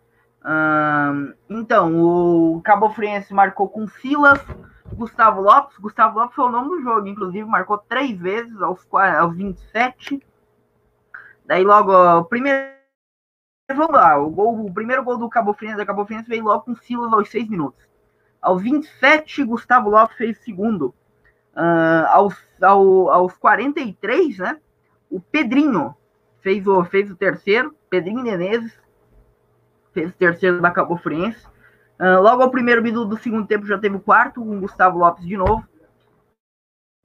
[0.43, 4.39] Ahn, então, o Cabo Friense marcou com Silas,
[4.93, 5.77] Gustavo Lopes.
[5.77, 10.21] Gustavo Lopes foi o nome do jogo, inclusive, marcou três vezes aos, aos 27.
[11.45, 12.71] Daí logo, o primeiro.
[13.73, 16.65] Vamos lá, o, gol, o primeiro gol do Cabo Friense, da Cabo Friense veio logo
[16.65, 17.87] com Silas aos 6 minutos.
[18.41, 20.93] Aos 27, Gustavo Lopes fez segundo.
[21.55, 24.59] Ah, aos, ao, aos 43, né?
[25.09, 25.95] O Pedrinho
[26.41, 27.75] fez o, fez o terceiro.
[27.89, 28.80] Pedrinho Menezes
[29.93, 31.45] fez o terceiro da Cabo Friense.
[31.99, 34.97] Ah, logo ao primeiro minuto do segundo tempo já teve o quarto, com o Gustavo
[34.97, 35.63] Lopes de novo.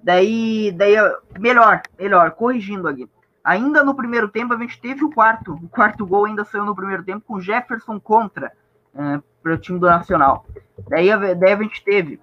[0.02, 0.94] Daí, daí
[1.38, 3.08] melhor, melhor, corrigindo aqui.
[3.44, 5.52] Ainda no primeiro tempo a gente teve o quarto.
[5.54, 8.52] O quarto gol ainda saiu no primeiro tempo com Jefferson contra
[9.42, 10.46] para o time do Nacional.
[10.88, 12.20] Daí, daí a gente teve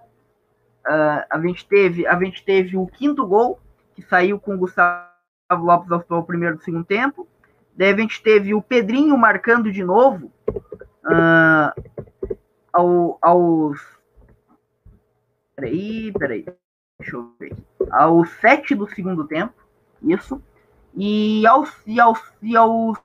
[0.85, 3.59] ah, a gente teve a gente teve o quinto gol
[3.95, 5.07] que saiu com o Gustavo
[5.51, 7.27] Lopes ao primeiro do segundo tempo.
[7.75, 10.31] Daí a gente teve o Pedrinho marcando de novo
[11.05, 11.73] ah,
[12.71, 13.79] ao, aos.
[15.55, 16.45] Peraí, peraí.
[16.99, 17.55] Deixa eu ver.
[17.91, 19.53] Aos sete do segundo tempo.
[20.01, 20.41] Isso.
[20.95, 22.97] E aos, e aos, e aos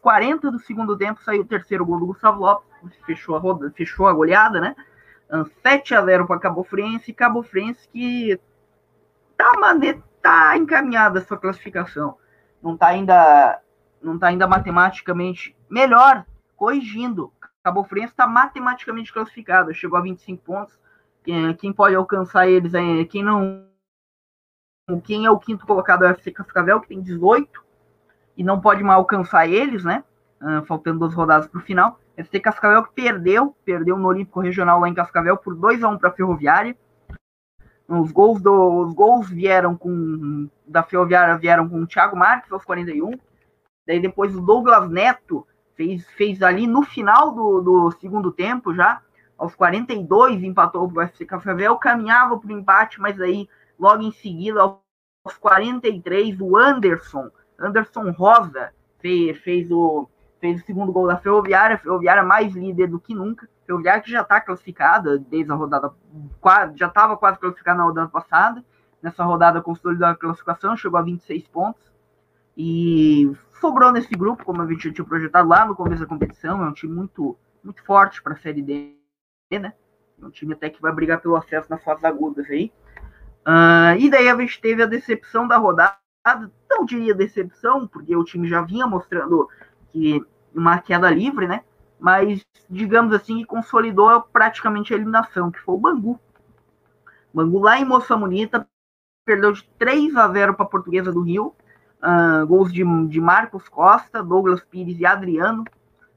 [0.00, 2.68] 40 do segundo tempo saiu o terceiro gol do Gustavo Lopes.
[3.04, 4.74] Fechou a, roda, fechou a goleada, né?
[5.62, 7.12] 7 a 0 para Cabo Friense.
[7.12, 8.38] Cabo Friense que
[9.36, 12.16] tá, mane- tá encaminhada a sua classificação.
[12.62, 13.60] Não tá ainda
[14.02, 16.24] não tá ainda matematicamente melhor,
[16.56, 17.32] corrigindo.
[17.62, 20.78] Cabo Friense está matematicamente classificado, chegou a 25 pontos.
[21.24, 23.66] Quem, quem pode alcançar eles é quem não
[25.04, 27.62] quem é o quinto colocado é o FC Cascavel, que tem 18
[28.36, 30.02] e não pode mais alcançar eles, né?
[30.40, 32.00] Ah, faltando duas rodadas para o final.
[32.16, 35.98] FC Cascavel que perdeu, perdeu no Olímpico Regional lá em Cascavel por 2 a 1
[35.98, 36.76] para a Ferroviária.
[37.88, 42.64] Os gols, do, os gols vieram com da Ferroviária vieram com o Thiago Marques aos
[42.64, 43.12] 41.
[43.86, 49.00] Daí depois o Douglas Neto fez, fez ali no final do, do segundo tempo já,
[49.36, 54.60] aos 42 empatou o FC Cascavel, caminhava para o empate, mas aí logo em seguida
[54.60, 57.28] aos 43 o Anderson,
[57.58, 60.08] Anderson Rosa fez, fez o
[60.40, 63.48] fez o segundo gol da Ferroviária, Ferroviária mais líder do que nunca.
[63.64, 65.94] Ferroviária que já está classificada desde a rodada,
[66.74, 68.64] já estava quase classificada na rodada passada.
[69.00, 71.91] Nessa rodada consolidou a classificação, chegou a 26 pontos.
[72.56, 73.30] E
[73.60, 76.62] sobrou nesse grupo, como a gente tinha projetado lá no começo da competição.
[76.62, 78.96] É um time muito, muito forte para a Série D,
[79.50, 79.72] né?
[80.20, 82.72] É um time até que vai brigar pelo acesso nas fases agudas aí.
[83.46, 85.98] Uh, e daí a gente teve a decepção da rodada.
[86.70, 89.48] Não diria decepção, porque o time já vinha mostrando
[89.90, 90.24] que
[90.54, 91.64] uma queda livre, né?
[91.98, 96.20] Mas, digamos assim, consolidou praticamente a eliminação, que foi o Bangu.
[97.32, 98.66] Bangu lá em Moça Bonita
[99.24, 101.54] perdeu de 3 a 0 para a Portuguesa do Rio.
[102.02, 105.64] Uh, gols de, de Marcos Costa, Douglas Pires e Adriano.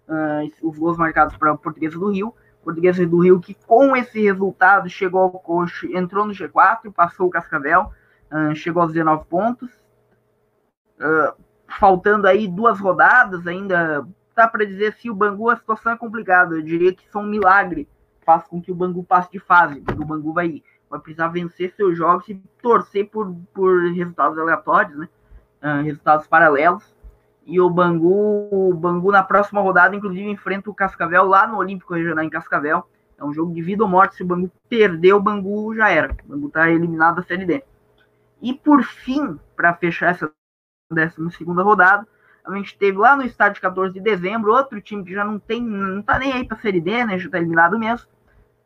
[0.08, 2.34] Uh, os gols marcados para a Portuguesa do Rio.
[2.64, 7.30] Portuguesa do Rio que com esse resultado chegou ao coxo, entrou no G4, passou o
[7.30, 7.92] Cascavel,
[8.32, 9.70] uh, chegou aos 19 pontos.
[11.68, 16.56] faltando aí duas rodadas ainda, dá para dizer se o Bangu a situação é complicada.
[16.56, 17.88] Eu diria que só um milagre
[18.26, 19.84] faz com que o Bangu passe de fase.
[20.00, 25.10] O Bangu vai vai precisar vencer seus jogos e torcer por, por resultados aleatórios, né?
[25.62, 26.96] Uh, resultados paralelos.
[27.46, 31.94] E o Bangu, o Bangu na próxima rodada, inclusive, enfrenta o Cascavel lá no Olímpico
[31.94, 32.84] Regional em Cascavel.
[33.18, 34.16] É um jogo de vida ou morte.
[34.16, 36.16] Se o Bangu perder, o Bangu já era.
[36.26, 37.64] O Bangu está eliminado da Série D.
[38.42, 40.32] E por fim, para fechar essa
[40.92, 42.08] 12 rodada,
[42.46, 45.62] a gente teve lá no estádio 14 de dezembro outro time que já não tem,
[45.62, 47.18] não tá nem aí para Série D, né?
[47.18, 48.08] Já está eliminado mesmo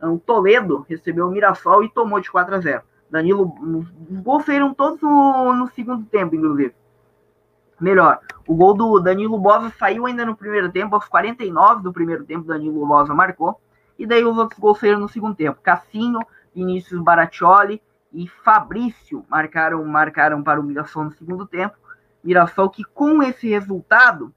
[0.08, 2.84] o Toledo recebeu o Mirassol e tomou de 4 a 0.
[3.10, 3.54] Danilo,
[4.10, 6.76] os gols saíram todos no, no segundo tempo, inclusive.
[7.80, 12.26] Melhor, o gol do Danilo Bosa saiu ainda no primeiro tempo, aos 49 do primeiro
[12.26, 13.60] tempo, Danilo Bosa marcou.
[13.98, 15.62] E daí os outros gols saíram no segundo tempo.
[15.62, 16.20] Cassinho,
[16.54, 17.82] Vinícius Baratioli
[18.14, 21.78] e Fabrício marcaram, marcaram para o Mirassol no segundo tempo.
[22.24, 24.34] Mirassol que com esse resultado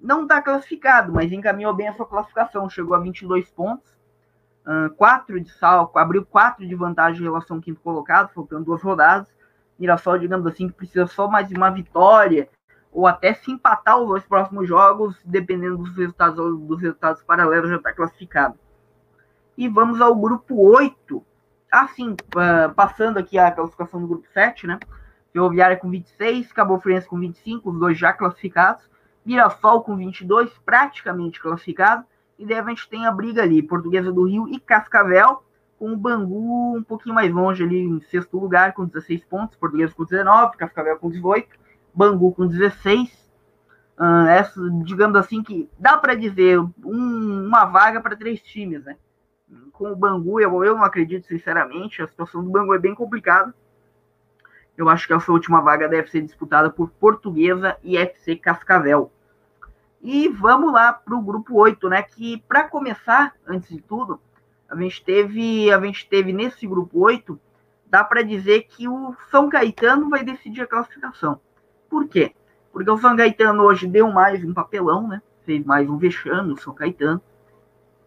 [0.00, 2.68] não está classificado, mas encaminhou bem a sua classificação.
[2.68, 3.92] Chegou a 22 pontos
[4.96, 9.28] 4 de salco, abriu 4 de vantagem em relação ao quinto colocado, faltando duas rodadas.
[9.78, 12.48] Mirassol, digamos assim, que precisa só mais de uma vitória,
[12.92, 17.76] ou até se empatar os dois próximos jogos, dependendo dos resultados, dos resultados paralelos, já
[17.76, 18.56] está classificado.
[19.56, 21.24] E vamos ao grupo 8.
[21.70, 24.78] Assim, uh, passando aqui a classificação do grupo 7, né?
[25.32, 28.88] Ferroviária com 26, Cabo Friense com 25, os dois já classificados.
[29.24, 32.04] Mirassol com 22, praticamente classificado.
[32.42, 35.44] E daí a gente tem a briga ali, Portuguesa do Rio e Cascavel,
[35.78, 39.94] com o Bangu um pouquinho mais longe ali em sexto lugar, com 16 pontos, Portuguesa
[39.94, 41.48] com 19, Cascavel com 18,
[41.94, 43.12] Bangu com 16.
[43.96, 48.96] Uh, essa, digamos assim, que dá para dizer um, uma vaga para três times, né?
[49.70, 53.54] Com o Bangu, eu, eu não acredito sinceramente, a situação do Bangu é bem complicada.
[54.76, 59.12] Eu acho que essa última vaga deve ser disputada por Portuguesa e FC Cascavel.
[60.02, 62.02] E vamos lá para o grupo 8, né?
[62.02, 64.20] Que para começar, antes de tudo,
[64.68, 67.38] a gente teve, a gente teve nesse grupo 8,
[67.86, 71.40] dá para dizer que o São Caetano vai decidir a classificação.
[71.88, 72.34] Por quê?
[72.72, 75.22] Porque o São Caetano hoje deu mais um papelão, né?
[75.44, 77.22] Fez mais um vexame, o São Caetano.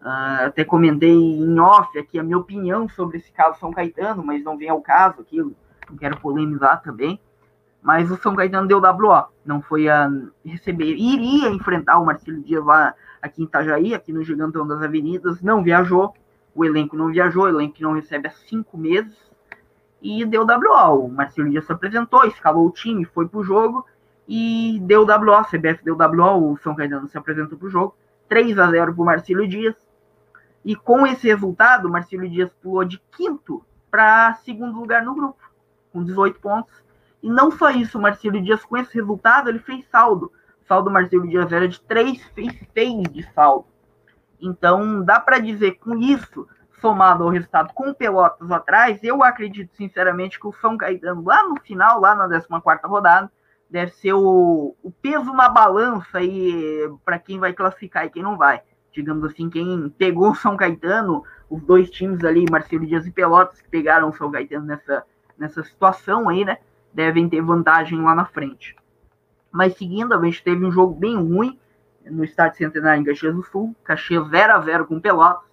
[0.02, 4.44] Uh, até comentei em off aqui a minha opinião sobre esse caso São Caetano, mas
[4.44, 7.18] não vem ao caso aqui, não quero polemizar também
[7.86, 10.10] mas o São Caetano deu WO, não foi a
[10.44, 15.40] receber, iria enfrentar o Marcelo Dias lá aqui em Itajaí, aqui no Gigantão das Avenidas,
[15.40, 16.12] não viajou,
[16.52, 19.16] o elenco não viajou, o elenco não recebe há cinco meses,
[20.02, 21.08] e deu WO, o.
[21.08, 23.86] Marcelo Dias se apresentou, escalou o time, foi pro jogo,
[24.26, 27.94] e deu WO, a CBF deu WO, o São Caetano se apresentou pro jogo,
[28.28, 29.76] 3 a 0 pro Marcelo Dias,
[30.64, 35.38] e com esse resultado, o Marcelo Dias pulou de quinto para segundo lugar no grupo,
[35.92, 36.84] com 18 pontos,
[37.22, 40.32] e não só isso, o Marcelo Dias, com esse resultado, ele fez saldo.
[40.62, 43.66] O saldo do Marcelo Dias era de 3, fez 6 de saldo.
[44.40, 46.46] Então, dá para dizer com isso,
[46.80, 51.60] somado ao resultado com Pelotas atrás, eu acredito sinceramente que o São Caetano, lá no
[51.60, 53.30] final, lá na 14 rodada,
[53.68, 58.36] deve ser o, o peso na balança aí para quem vai classificar e quem não
[58.36, 58.62] vai.
[58.92, 63.60] Digamos assim, quem pegou o São Caetano, os dois times ali, Marcelo Dias e Pelotas,
[63.60, 65.04] que pegaram o São Caetano nessa,
[65.36, 66.58] nessa situação aí, né?
[66.96, 68.74] Devem ter vantagem lá na frente.
[69.52, 71.58] Mas seguindo, a gente teve um jogo bem ruim
[72.06, 75.44] no estádio Centenário em Caxias do Sul, Caxias 0 a 0 com Pelotas.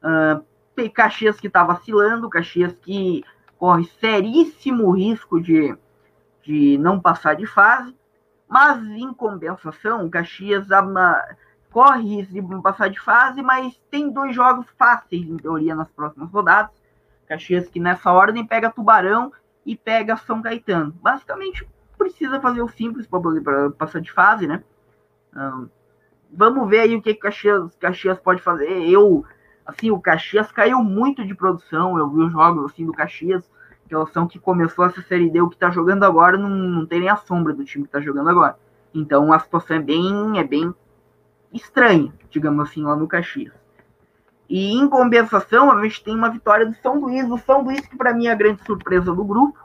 [0.00, 3.24] Uh, Caxias que está vacilando, Caxias que
[3.58, 5.76] corre seríssimo risco de,
[6.42, 7.96] de não passar de fase,
[8.48, 11.20] mas em compensação, Caxias uma,
[11.72, 16.30] corre risco de passar de fase, mas tem dois jogos fáceis, em teoria, nas próximas
[16.30, 16.70] rodadas.
[17.26, 19.32] Caxias que nessa ordem pega Tubarão
[19.66, 20.94] e pega São Caetano.
[21.02, 24.62] Basicamente, precisa fazer o simples para passar de fase, né?
[25.34, 25.68] Um,
[26.32, 28.70] vamos ver aí o que Caxias, Caxias pode fazer.
[28.88, 29.26] Eu,
[29.66, 31.98] Assim, o Caxias caiu muito de produção.
[31.98, 33.50] Eu vi os jogos assim do Caxias,
[33.88, 37.00] que são que começou essa série D, o que tá jogando agora não, não tem
[37.00, 38.56] nem a sombra do time que tá jogando agora.
[38.94, 40.72] Então a situação é bem, é bem
[41.52, 43.52] estranha, digamos assim, lá no Caxias.
[44.48, 47.28] E em compensação, a gente tem uma vitória do São Luís.
[47.30, 49.58] O São Luís, que para mim é a grande surpresa do grupo.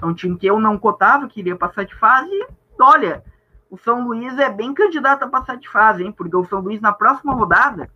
[0.00, 2.30] É um time que eu não cotava, que iria passar de fase.
[2.32, 2.46] E,
[2.80, 3.24] olha,
[3.68, 6.12] o São Luís é bem candidato a passar de fase, hein?
[6.12, 7.90] Porque o São Luís, na próxima rodada,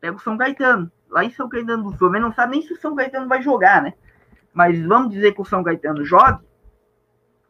[0.00, 0.90] pega o São Caetano.
[1.08, 2.10] Lá em São Caetano do Sul.
[2.10, 3.94] não sabe nem se o São Caetano vai jogar, né?
[4.52, 6.44] Mas vamos dizer que o São Caetano jogue.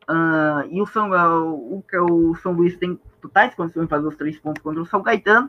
[0.09, 4.17] Uh, e o São, uh, o, o São Luís tem totais condições de fazer os
[4.17, 5.49] três pontos contra o São Caetano.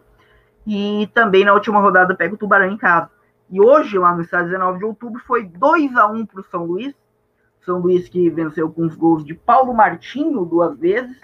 [0.65, 3.09] E também na última rodada pega o Tubarão em casa.
[3.49, 6.65] E hoje, lá no estádio 19 de outubro, foi 2 a 1 para o São
[6.65, 6.95] Luís.
[7.61, 11.17] São Luís que venceu com os gols de Paulo Martinho duas vezes.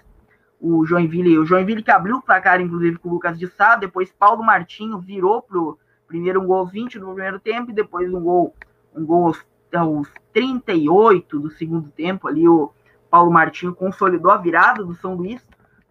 [0.60, 3.76] O Joinville, o Joinville que abriu o placar, inclusive, com o Lucas de Sá.
[3.76, 5.78] Depois Paulo Martinho virou pro
[6.08, 8.54] primeiro um gol 20 no primeiro tempo, e depois um gol,
[8.96, 12.28] um gol aos, aos 38 do segundo tempo.
[12.28, 12.72] Ali o
[13.10, 15.42] Paulo Martinho consolidou a virada do São Luís.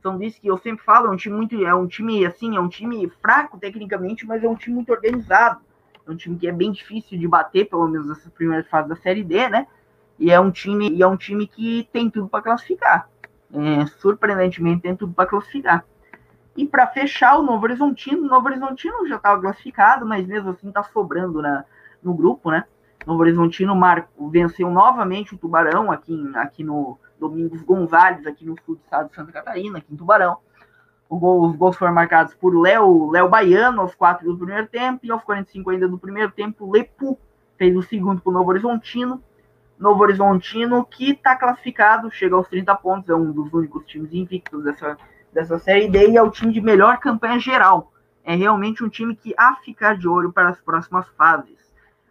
[0.03, 2.61] São Luís que eu sempre falo, é um time muito, é um time assim, é
[2.61, 5.61] um time fraco tecnicamente, mas é um time muito organizado.
[6.07, 8.97] É um time que é bem difícil de bater, pelo menos nessa primeira fase da
[8.97, 9.67] Série D, né?
[10.19, 13.09] E é um time, e é um time que tem tudo para classificar.
[13.53, 15.85] É, surpreendentemente tem tudo para classificar.
[16.57, 20.69] E para fechar o Novo Horizontino, o Novo Horizontino já estava classificado, mas mesmo assim
[20.69, 21.65] está sobrando na,
[22.03, 22.65] no grupo, né?
[23.07, 28.77] Novo Horizontino Marco venceu novamente o Tubarão aqui, aqui no, Domingos Gonzalez, aqui no sul
[28.77, 30.39] do estado de Santa Catarina, aqui em Tubarão.
[31.11, 35.11] Gol, os gols foram marcados por Léo, Léo Baiano aos 4 do primeiro tempo e
[35.11, 37.19] aos 45 ainda do primeiro tempo, Lepu
[37.57, 39.23] fez o segundo para o Novo Horizontino.
[39.79, 44.63] Novo Horizontino que está classificado, chega aos 30 pontos, é um dos únicos times invictos
[44.65, 44.99] dessa,
[45.33, 47.91] dessa Série D e é o time de melhor campanha geral.
[48.23, 51.68] É realmente um time que a ficar de olho para as próximas fases.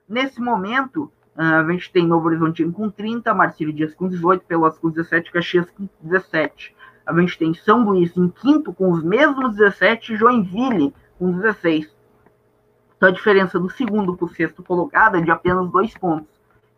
[0.07, 4.79] Nesse momento, Uh, a gente tem Novo Horizontino com 30, Marcílio Dias com 18, Pelotas
[4.79, 6.75] com 17, Caxias com 17.
[7.05, 11.95] A gente tem São Luís em quinto com os mesmos 17 e Joinville com 16.
[12.97, 16.27] Então a diferença do segundo para o sexto colocado é de apenas dois pontos.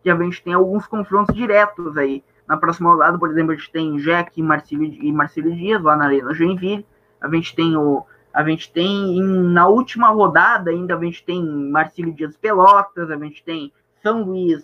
[0.04, 2.22] E a gente tem alguns confrontos diretos aí.
[2.46, 5.96] Na próxima rodada, por exemplo, a gente tem Jack e Marcílio, e Marcílio Dias lá
[5.96, 6.86] na Arena Joinville.
[7.22, 8.06] A gente tem o.
[8.34, 13.44] A gente tem na última rodada ainda a gente tem Marcílio Dias Pelotas, a gente
[13.44, 13.72] tem
[14.02, 14.64] são Luís,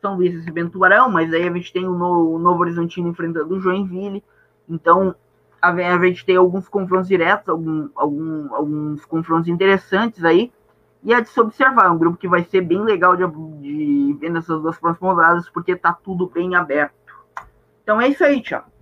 [0.00, 3.54] São Luís recebendo Tubarão, mas aí a gente tem o, no, o Novo Horizontino enfrentando
[3.54, 4.22] o Joinville.
[4.68, 5.14] Então,
[5.60, 10.52] a, a gente tem alguns confrontos diretos, algum, algum, alguns confrontos interessantes aí.
[11.02, 13.26] E é de se observar, é um grupo que vai ser bem legal de,
[13.60, 16.94] de ver nessas duas próximas rodadas, porque tá tudo bem aberto.
[17.82, 18.73] Então é isso aí, Thiago.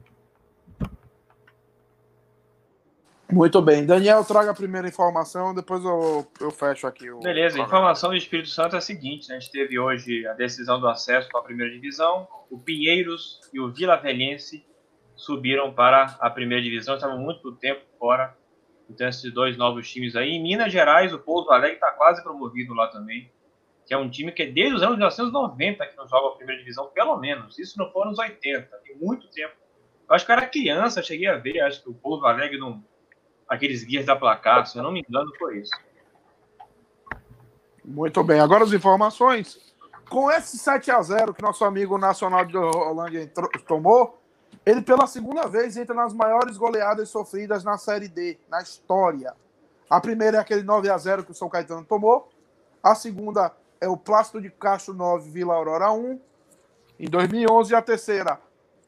[3.33, 3.87] Muito bem.
[3.87, 7.11] Daniel, traga a primeira informação, depois eu, eu fecho aqui.
[7.11, 7.19] O...
[7.21, 9.37] Beleza, a informação do Espírito Santo é a seguinte: né?
[9.37, 12.29] a gente teve hoje a decisão do acesso para a primeira divisão.
[12.51, 14.63] O Pinheiros e o Vila Velhense
[15.17, 18.37] subiram para a primeira divisão, estavam muito tempo fora.
[18.91, 20.33] Então, esses dois novos times aí.
[20.33, 23.33] Em Minas Gerais, o Pouso Alegre está quase promovido lá também.
[23.87, 26.61] Que é um time que é desde os anos 1990 que não joga a primeira
[26.61, 27.59] divisão, pelo menos.
[27.59, 29.55] Isso não foi nos 80, tem muito tempo.
[30.07, 32.85] Eu acho que eu era criança, cheguei a ver, acho que o Pouso Alegre não
[33.53, 35.73] aqueles guias da placar, se eu não me engano, foi isso.
[37.85, 39.75] Muito bem, agora as informações.
[40.09, 43.31] Com esse 7 a 0 que nosso amigo Nacional de Rolândia
[43.67, 44.19] tomou,
[44.65, 49.35] ele pela segunda vez entra nas maiores goleadas sofridas na Série D, na história.
[49.91, 52.31] A primeira é aquele 9 a 0 que o São Caetano tomou.
[52.83, 56.19] A segunda é o Plástico de Castro 9, Vila Aurora 1,
[56.99, 57.73] em 2011.
[57.73, 58.41] E a terceira,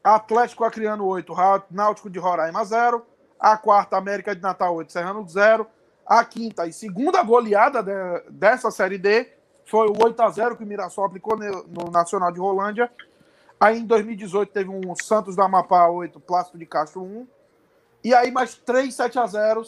[0.03, 1.33] Atlético Acreano 8,
[1.69, 3.05] Náutico de Roraima 0.
[3.45, 5.67] A quarta, América de Natal 8, Serrano 0.
[6.03, 7.91] A quinta e segunda goleada de,
[8.31, 9.31] dessa Série D
[9.67, 12.91] foi o 8 a 0 que o Mirassol aplicou no, Nacional de Rolândia.
[13.59, 17.27] Aí em 2018 teve um Santos do Amapá 8, Plástico de Castro 1.
[18.03, 19.63] E aí mais três 7 a 0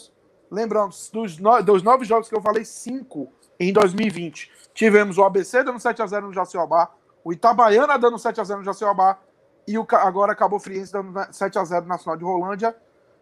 [0.50, 4.50] Lembrando, dos, no, dos nove jogos que eu falei, cinco em 2020.
[4.74, 6.90] Tivemos o ABC dando 7 a 0 no Jaciobá,
[7.22, 9.20] o Itabaiana dando 7 a 0 no Jaciobá
[9.68, 12.74] e o, agora acabou Friense dando 7 a 0 no Nacional de Rolândia.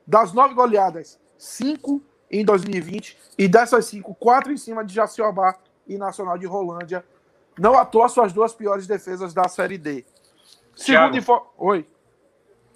[0.06, 3.18] Das nove goleadas, cinco em 2020.
[3.38, 7.04] E dessas cinco, quatro em cima de Jaciobá e Nacional de Rolândia.
[7.58, 10.04] Não atuou suas duas piores defesas da Série D.
[10.74, 11.46] Segundo info...
[11.56, 11.86] Oi.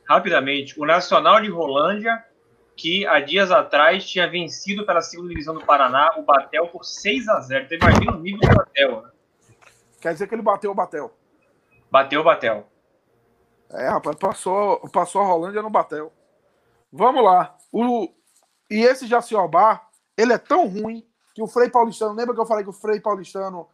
[0.08, 2.24] Rapidamente, o Nacional de Rolândia,
[2.76, 7.28] que há dias atrás tinha vencido pela segunda divisão do Paraná o Batel por 6
[7.28, 9.02] a 0 Então imagina o nível do Batel.
[9.02, 9.10] Né?
[10.00, 11.14] Quer dizer que ele bateu o Batel.
[11.90, 12.66] Bateu o Batel.
[13.70, 16.12] É, rapaz, passou, passou a Rolândia no Batel.
[16.92, 17.56] Vamos lá.
[17.72, 18.08] O,
[18.68, 22.64] e esse Jaciobá, ele é tão ruim que o Frei Paulistano, lembra que eu falei
[22.64, 23.68] que o Frei Paulistano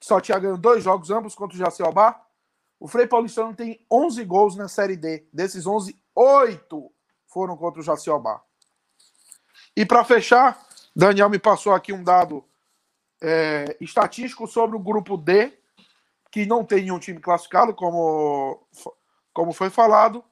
[0.00, 2.20] só tinha ganho dois jogos, ambos contra o Jaciobá?
[2.80, 5.24] O Frei Paulistano tem 11 gols na Série D.
[5.32, 6.92] Desses 11, 8
[7.28, 8.42] foram contra o Jaciobá.
[9.76, 10.60] E para fechar,
[10.94, 12.44] Daniel me passou aqui um dado
[13.22, 15.52] é, estatístico sobre o grupo D,
[16.30, 18.60] que não tem nenhum time classificado, como,
[19.32, 20.24] como foi falado.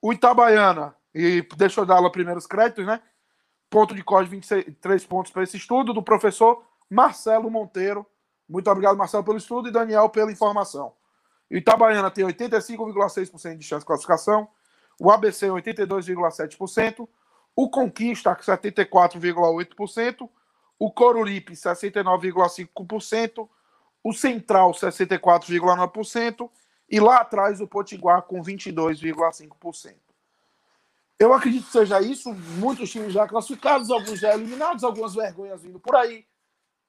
[0.00, 3.00] O Itabaiana, e deixa eu dar lá primeiros créditos, né?
[3.70, 8.06] Ponto de código 23 pontos para esse estudo, do professor Marcelo Monteiro.
[8.46, 10.92] Muito obrigado, Marcelo, pelo estudo e Daniel pela informação.
[11.50, 14.46] Itabaiana tem 85,6% de chance de classificação,
[15.00, 17.08] o ABC 82,7%,
[17.56, 20.28] o Conquista 74,8%,
[20.78, 23.48] o Coruripe 69,5%,
[24.04, 26.50] o Central 64,9%
[26.90, 30.05] e lá atrás o Potiguar com 22,5%.
[31.18, 35.80] Eu acredito que seja isso, muitos times já classificados, alguns já eliminados, algumas vergonhas vindo
[35.80, 36.26] por aí.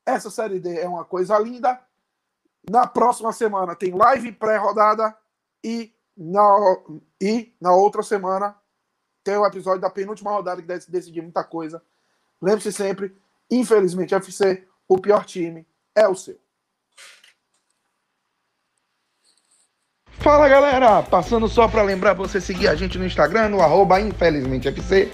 [0.06, 1.80] Essa série D é uma coisa linda.
[2.70, 5.16] Na próxima semana tem live pré-rodada
[5.64, 6.78] e na,
[7.22, 8.58] e na outra semana
[9.24, 11.82] tem o episódio da penúltima rodada que deve decidir muita coisa.
[12.42, 13.16] Lembre-se sempre,
[13.50, 15.66] infelizmente, FC, o pior time
[15.96, 16.40] é o seu.
[20.20, 25.12] Fala galera, passando só para lembrar você seguir a gente no Instagram, no arroba infelizmentefc.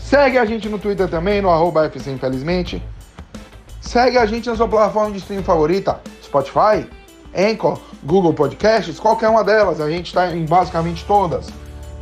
[0.00, 2.82] Segue a gente no Twitter também, no arroba FC Infelizmente.
[3.80, 6.84] Segue a gente na sua plataforma de streaming favorita, Spotify,
[7.34, 9.80] Anchor, Google Podcasts, qualquer uma delas.
[9.80, 11.48] A gente está em basicamente todas.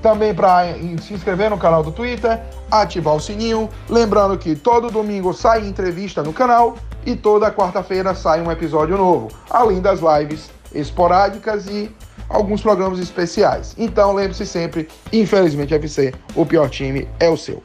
[0.00, 2.40] Também para se inscrever no canal do Twitter,
[2.70, 3.68] ativar o sininho.
[3.90, 9.28] Lembrando que todo domingo sai entrevista no canal e toda quarta-feira sai um episódio novo,
[9.50, 11.94] além das lives esporádicas e
[12.28, 13.74] alguns programas especiais.
[13.78, 17.62] Então lembre-se sempre, infelizmente FC, o pior time é o seu.